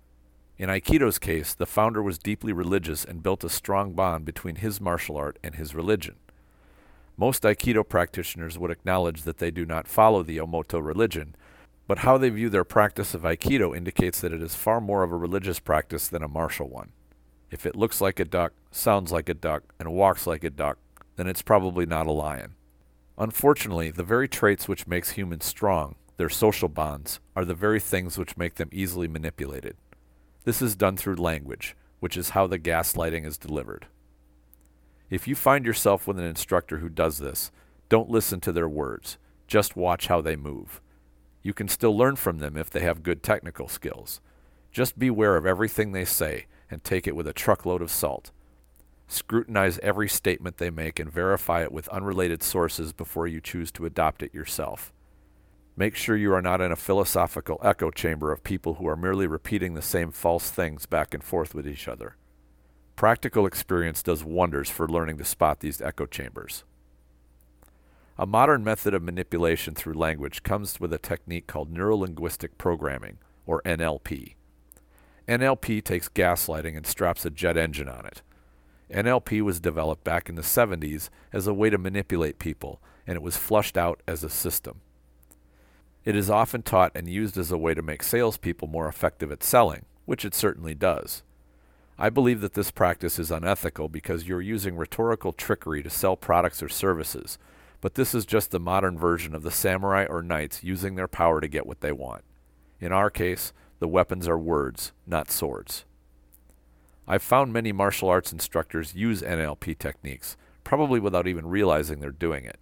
In 0.58 0.70
Aikido's 0.70 1.20
case, 1.20 1.54
the 1.54 1.66
founder 1.66 2.02
was 2.02 2.18
deeply 2.18 2.54
religious 2.54 3.06
and 3.06 3.22
built 3.22 3.44
a 3.44 3.50
strong 3.50 3.94
bond 3.94 4.26
between 4.26 4.56
his 4.56 4.82
martial 4.82 5.18
art 5.18 5.38
and 5.44 5.56
his 5.56 5.76
religion. 5.76 6.16
Most 7.20 7.42
Aikido 7.42 7.88
practitioners 7.88 8.60
would 8.60 8.70
acknowledge 8.70 9.24
that 9.24 9.40
they 9.40 9.50
do 9.50 9.66
not 9.66 9.88
follow 9.88 10.22
the 10.22 10.38
Omoto 10.38 10.86
religion, 10.86 11.36
but 11.88 12.00
how 12.00 12.16
they 12.16 12.30
view 12.30 12.48
their 12.48 12.64
practice 12.64 13.16
of 13.16 13.24
Aikido 13.24 13.76
indicates 13.76 14.22
that 14.22 14.32
it 14.34 14.42
is 14.42 14.54
far 14.54 14.80
more 14.80 15.02
of 15.02 15.12
a 15.12 15.18
religious 15.18 15.60
practice 15.60 16.08
than 16.08 16.22
a 16.22 16.28
martial 16.28 16.70
one. 16.70 16.92
If 17.50 17.66
it 17.66 17.76
looks 17.76 18.02
like 18.02 18.20
a 18.20 18.26
duck, 18.26 18.54
sounds 18.70 19.12
like 19.12 19.30
a 19.30 19.34
duck, 19.34 19.64
and 19.80 19.94
walks 19.94 20.28
like 20.28 20.44
a 20.44 20.52
duck, 20.52 20.78
then 21.16 21.26
it's 21.26 21.42
probably 21.42 21.88
not 21.88 22.06
a 22.06 22.12
lion. 22.12 22.54
Unfortunately, 23.18 23.90
the 23.90 24.04
very 24.04 24.28
traits 24.28 24.68
which 24.68 24.86
makes 24.86 25.12
humans 25.12 25.46
strong, 25.46 25.96
their 26.18 26.30
social 26.30 26.70
bonds, 26.70 27.20
are 27.36 27.46
the 27.46 27.56
very 27.56 27.80
things 27.80 28.20
which 28.20 28.38
make 28.38 28.56
them 28.56 28.70
easily 28.72 29.08
manipulated. 29.08 29.76
This 30.44 30.62
is 30.62 30.76
done 30.76 30.98
through 30.98 31.16
language, 31.16 31.76
which 32.00 32.16
is 32.16 32.30
how 32.30 32.46
the 32.46 32.60
gaslighting 32.60 33.26
is 33.26 33.40
delivered. 33.40 33.88
If 35.10 35.28
you 35.28 35.36
find 35.36 35.66
yourself 35.66 36.08
with 36.08 36.20
an 36.20 36.26
instructor 36.26 36.78
who 36.78 36.90
does 36.90 37.20
this, 37.20 37.52
don't 37.90 38.10
listen 38.10 38.42
to 38.42 38.52
their 38.52 38.68
words. 38.68 39.18
Just 39.48 39.78
watch 39.78 40.08
how 40.08 40.20
they 40.20 40.36
move. 40.36 40.82
You 41.42 41.54
can 41.54 41.70
still 41.70 41.98
learn 41.98 42.18
from 42.18 42.40
them 42.40 42.58
if 42.58 42.70
they 42.70 42.82
have 42.82 43.04
good 43.04 43.24
technical 43.24 43.70
skills. 43.70 44.20
Just 44.72 45.00
beware 45.00 45.38
of 45.38 45.46
everything 45.46 45.92
they 45.92 46.04
say 46.04 46.48
and 46.70 46.84
take 46.84 47.08
it 47.08 47.16
with 47.16 47.28
a 47.28 47.34
truckload 47.34 47.82
of 47.82 47.90
salt. 47.90 48.32
Scrutinize 49.08 49.80
every 49.80 50.10
statement 50.10 50.58
they 50.58 50.70
make 50.70 51.00
and 51.00 51.10
verify 51.10 51.64
it 51.64 51.72
with 51.72 51.88
unrelated 51.88 52.44
sources 52.44 52.92
before 52.92 53.26
you 53.26 53.40
choose 53.40 53.72
to 53.72 53.86
adopt 53.86 54.22
it 54.22 54.34
yourself. 54.34 54.92
Make 55.78 55.96
sure 55.96 56.18
you 56.18 56.34
are 56.34 56.42
not 56.42 56.60
in 56.60 56.74
a 56.74 56.76
philosophical 56.76 57.62
echo 57.64 57.92
chamber 57.92 58.34
of 58.34 58.44
people 58.44 58.74
who 58.74 58.88
are 58.88 58.98
merely 58.98 59.28
repeating 59.28 59.74
the 59.74 59.82
same 59.82 60.12
false 60.12 60.50
things 60.50 60.86
back 60.86 61.14
and 61.14 61.24
forth 61.24 61.56
with 61.56 61.66
each 61.66 61.88
other. 61.88 62.18
Practical 62.98 63.46
experience 63.46 64.02
does 64.02 64.24
wonders 64.24 64.72
for 64.72 64.88
learning 64.88 65.20
to 65.20 65.24
spot 65.24 65.60
these 65.60 65.84
echo 65.84 66.08
chambers. 66.08 66.64
A 68.18 68.26
modern 68.26 68.64
method 68.64 68.96
of 68.96 69.04
manipulation 69.04 69.76
through 69.76 69.94
language 69.94 70.42
comes 70.42 70.80
with 70.80 70.92
a 70.92 70.98
technique 70.98 71.46
called 71.46 71.72
neurolinguistic 71.72 72.58
programming, 72.58 73.20
or 73.46 73.62
NLP. 73.62 74.34
NLP 75.28 75.84
takes 75.84 76.10
gaslighting 76.10 76.76
and 76.76 76.88
straps 76.88 77.24
a 77.24 77.30
jet 77.30 77.56
engine 77.56 77.88
on 77.88 78.08
it. 78.08 78.24
NLP 78.92 79.44
was 79.44 79.60
developed 79.60 80.04
back 80.04 80.28
in 80.28 80.34
the 80.34 80.42
70s 80.42 81.10
as 81.32 81.46
a 81.46 81.54
way 81.54 81.70
to 81.70 81.78
manipulate 81.78 82.40
people, 82.40 82.82
and 83.06 83.16
it 83.16 83.22
was 83.22 83.38
flushed 83.38 83.78
out 83.78 84.02
as 84.08 84.24
a 84.24 84.30
system. 84.30 84.82
It 86.04 86.16
is 86.16 86.32
often 86.32 86.64
taught 86.64 86.94
and 86.96 87.08
used 87.08 87.38
as 87.38 87.52
a 87.52 87.60
way 87.60 87.76
to 87.76 87.84
make 87.84 88.02
salespeople 88.02 88.68
more 88.68 88.88
effective 88.88 89.32
at 89.32 89.44
selling, 89.44 89.86
which 90.06 90.26
it 90.26 90.34
certainly 90.34 90.74
does. 90.74 91.22
I 92.00 92.10
believe 92.12 92.42
that 92.42 92.54
this 92.54 92.70
practice 92.70 93.18
is 93.18 93.32
unethical 93.32 93.90
because 93.90 94.28
you're 94.28 94.42
using 94.42 94.78
rhetorical 94.78 95.34
trickery 95.34 95.82
to 95.82 95.90
sell 95.90 96.16
products 96.16 96.62
or 96.62 96.70
services, 96.70 97.40
but 97.82 97.96
this 97.96 98.14
is 98.14 98.26
just 98.26 98.52
the 98.52 98.60
modern 98.60 99.00
version 99.00 99.34
of 99.34 99.42
the 99.42 99.50
samurai 99.50 100.06
or 100.06 100.22
knights 100.22 100.64
using 100.64 100.96
their 100.96 101.08
power 101.08 101.42
to 101.42 101.48
get 101.48 101.66
what 101.66 101.82
they 101.82 101.92
want. 101.92 102.24
In 102.80 102.92
our 102.92 103.10
case, 103.10 103.52
the 103.80 103.88
weapons 103.88 104.28
are 104.28 104.38
words, 104.38 104.92
not 105.08 105.32
swords. 105.32 105.86
I've 107.08 107.24
found 107.24 107.52
many 107.52 107.72
martial 107.72 108.10
arts 108.10 108.32
instructors 108.32 108.94
use 108.94 109.24
NLP 109.24 109.80
techniques, 109.80 110.38
probably 110.64 111.00
without 111.00 111.28
even 111.28 111.48
realizing 111.48 112.00
they're 112.00 112.12
doing 112.12 112.46
it. 112.46 112.60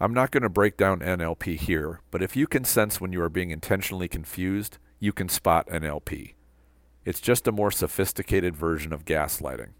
I'm 0.00 0.12
not 0.12 0.32
going 0.32 0.42
to 0.42 0.50
break 0.50 0.76
down 0.76 1.00
NLP 1.00 1.56
here, 1.56 2.00
but 2.10 2.20
if 2.20 2.36
you 2.36 2.46
can 2.46 2.64
sense 2.64 3.00
when 3.00 3.12
you 3.12 3.22
are 3.22 3.30
being 3.30 3.50
intentionally 3.50 4.08
confused, 4.08 4.76
you 4.98 5.12
can 5.12 5.30
spot 5.30 5.66
NLP. 5.68 6.34
It's 7.04 7.20
just 7.20 7.46
a 7.46 7.52
more 7.52 7.70
sophisticated 7.70 8.56
version 8.56 8.92
of 8.92 9.04
gaslighting. 9.04 9.70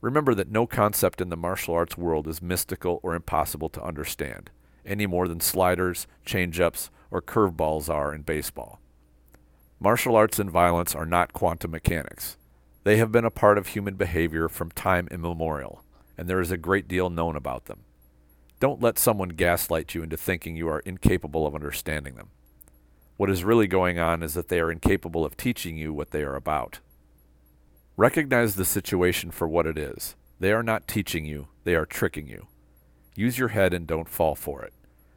Remember 0.00 0.34
that 0.34 0.50
no 0.50 0.66
concept 0.66 1.20
in 1.20 1.28
the 1.28 1.36
martial 1.36 1.74
arts 1.74 1.98
world 1.98 2.26
is 2.26 2.40
mystical 2.40 3.00
or 3.02 3.14
impossible 3.14 3.68
to 3.68 3.82
understand, 3.82 4.50
any 4.86 5.06
more 5.06 5.28
than 5.28 5.40
sliders, 5.40 6.06
change-ups, 6.24 6.90
or 7.10 7.20
curveballs 7.20 7.90
are 7.90 8.14
in 8.14 8.22
baseball. 8.22 8.80
Martial 9.78 10.16
arts 10.16 10.38
and 10.38 10.50
violence 10.50 10.94
are 10.94 11.04
not 11.04 11.34
quantum 11.34 11.72
mechanics. 11.72 12.38
They 12.84 12.96
have 12.96 13.12
been 13.12 13.26
a 13.26 13.30
part 13.30 13.58
of 13.58 13.68
human 13.68 13.96
behavior 13.96 14.48
from 14.48 14.70
time 14.70 15.06
immemorial, 15.10 15.84
and 16.16 16.28
there 16.28 16.40
is 16.40 16.50
a 16.50 16.56
great 16.56 16.88
deal 16.88 17.10
known 17.10 17.36
about 17.36 17.66
them. 17.66 17.80
Don't 18.58 18.82
let 18.82 18.98
someone 18.98 19.30
gaslight 19.30 19.94
you 19.94 20.02
into 20.02 20.16
thinking 20.16 20.56
you 20.56 20.68
are 20.68 20.80
incapable 20.80 21.46
of 21.46 21.54
understanding 21.54 22.14
them. 22.14 22.30
What 23.20 23.28
is 23.28 23.44
really 23.44 23.66
going 23.66 23.98
on 23.98 24.22
is 24.22 24.32
that 24.32 24.48
they 24.48 24.60
are 24.60 24.72
incapable 24.72 25.26
of 25.26 25.36
teaching 25.36 25.76
you 25.76 25.92
what 25.92 26.10
they 26.10 26.22
are 26.22 26.36
about. 26.36 26.80
Recognize 27.98 28.54
the 28.54 28.64
situation 28.64 29.30
for 29.30 29.46
what 29.46 29.66
it 29.66 29.76
is. 29.76 30.16
They 30.38 30.52
are 30.52 30.62
not 30.62 30.88
teaching 30.88 31.26
you, 31.26 31.48
they 31.64 31.74
are 31.74 31.84
tricking 31.84 32.28
you. 32.28 32.46
Use 33.14 33.36
your 33.36 33.48
head 33.48 33.74
and 33.74 33.86
don't 33.86 34.08
fall 34.08 34.34
for 34.34 34.62
it. 34.62 34.72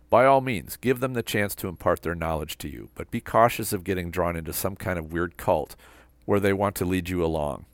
By 0.10 0.26
all 0.26 0.42
means, 0.42 0.76
give 0.76 1.00
them 1.00 1.14
the 1.14 1.24
chance 1.24 1.56
to 1.56 1.70
impart 1.70 2.02
their 2.02 2.14
knowledge 2.14 2.58
to 2.58 2.68
you, 2.68 2.90
but 2.94 3.10
be 3.10 3.22
cautious 3.22 3.72
of 3.72 3.86
getting 3.86 4.12
drawn 4.12 4.36
into 4.36 4.52
some 4.52 4.76
kind 4.76 5.00
of 5.00 5.14
weird 5.14 5.38
cult 5.38 5.78
where 6.26 6.42
they 6.42 6.52
want 6.52 6.76
to 6.76 6.86
lead 6.86 7.08
you 7.08 7.24
along. 7.24 7.68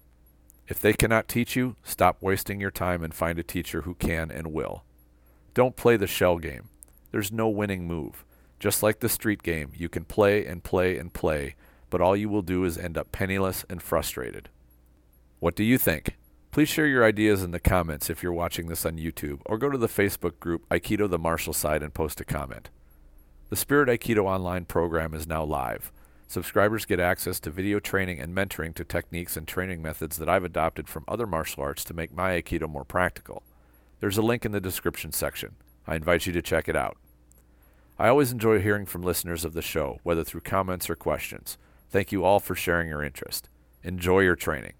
If 0.67 0.79
they 0.79 0.93
cannot 0.93 1.27
teach 1.27 1.55
you, 1.55 1.75
stop 1.81 2.21
wasting 2.21 2.61
your 2.61 2.69
time 2.69 3.03
and 3.03 3.15
find 3.15 3.39
a 3.39 3.43
teacher 3.43 3.81
who 3.81 3.95
can 3.95 4.29
and 4.29 4.53
will. 4.53 4.83
Don't 5.55 5.75
play 5.75 5.97
the 5.97 6.05
shell 6.05 6.37
game. 6.37 6.69
There's 7.11 7.31
no 7.31 7.49
winning 7.49 7.87
move. 7.87 8.23
Just 8.59 8.83
like 8.83 8.99
the 8.99 9.07
street 9.07 9.41
game, 9.41 9.71
you 9.75 9.87
can 9.87 10.03
play 10.03 10.45
and 10.45 10.63
play 10.63 10.97
and 10.97 11.13
play, 11.13 11.55
but 11.89 12.01
all 12.01 12.15
you 12.15 12.27
will 12.27 12.41
do 12.41 12.65
is 12.65 12.77
end 12.77 12.97
up 12.97 13.11
penniless 13.11 13.65
and 13.69 13.81
frustrated. 13.81 14.49
What 15.39 15.55
do 15.55 15.63
you 15.63 15.77
think? 15.77 16.17
Please 16.51 16.67
share 16.67 16.87
your 16.87 17.05
ideas 17.05 17.41
in 17.41 17.51
the 17.51 17.59
comments 17.59 18.09
if 18.09 18.21
you're 18.21 18.33
watching 18.33 18.67
this 18.67 18.85
on 18.85 18.97
YouTube, 18.97 19.39
or 19.45 19.57
go 19.57 19.69
to 19.69 19.77
the 19.77 19.87
Facebook 19.87 20.39
group 20.39 20.67
Aikido 20.69 21.09
the 21.09 21.17
Martial 21.17 21.53
Side 21.53 21.81
and 21.81 21.93
post 21.93 22.19
a 22.19 22.25
comment. 22.25 22.69
The 23.49 23.55
Spirit 23.55 23.87
Aikido 23.87 24.25
online 24.25 24.65
program 24.65 25.13
is 25.13 25.25
now 25.25 25.43
live. 25.43 25.91
Subscribers 26.27 26.85
get 26.85 26.99
access 26.99 27.39
to 27.39 27.49
video 27.49 27.79
training 27.79 28.19
and 28.19 28.35
mentoring 28.35 28.75
to 28.75 28.83
techniques 28.83 29.37
and 29.37 29.47
training 29.47 29.81
methods 29.81 30.17
that 30.17 30.29
I've 30.29 30.43
adopted 30.43 30.87
from 30.87 31.05
other 31.07 31.25
martial 31.25 31.63
arts 31.63 31.83
to 31.85 31.93
make 31.93 32.13
my 32.13 32.31
Aikido 32.31 32.69
more 32.69 32.83
practical. 32.83 33.41
There's 33.99 34.17
a 34.17 34.21
link 34.21 34.45
in 34.45 34.51
the 34.51 34.59
description 34.59 35.11
section. 35.11 35.55
I 35.87 35.95
invite 35.95 36.25
you 36.25 36.33
to 36.33 36.41
check 36.41 36.67
it 36.67 36.75
out. 36.75 36.97
I 37.99 38.07
always 38.07 38.31
enjoy 38.31 38.61
hearing 38.61 38.85
from 38.85 39.03
listeners 39.03 39.43
of 39.43 39.51
the 39.51 39.61
show, 39.61 39.99
whether 40.03 40.23
through 40.23 40.39
comments 40.41 40.89
or 40.89 40.95
questions. 40.95 41.57
Thank 41.89 42.13
you 42.13 42.23
all 42.23 42.39
for 42.39 42.55
sharing 42.55 42.87
your 42.87 43.03
interest. 43.03 43.49
Enjoy 43.83 44.21
your 44.21 44.37
training. 44.37 44.71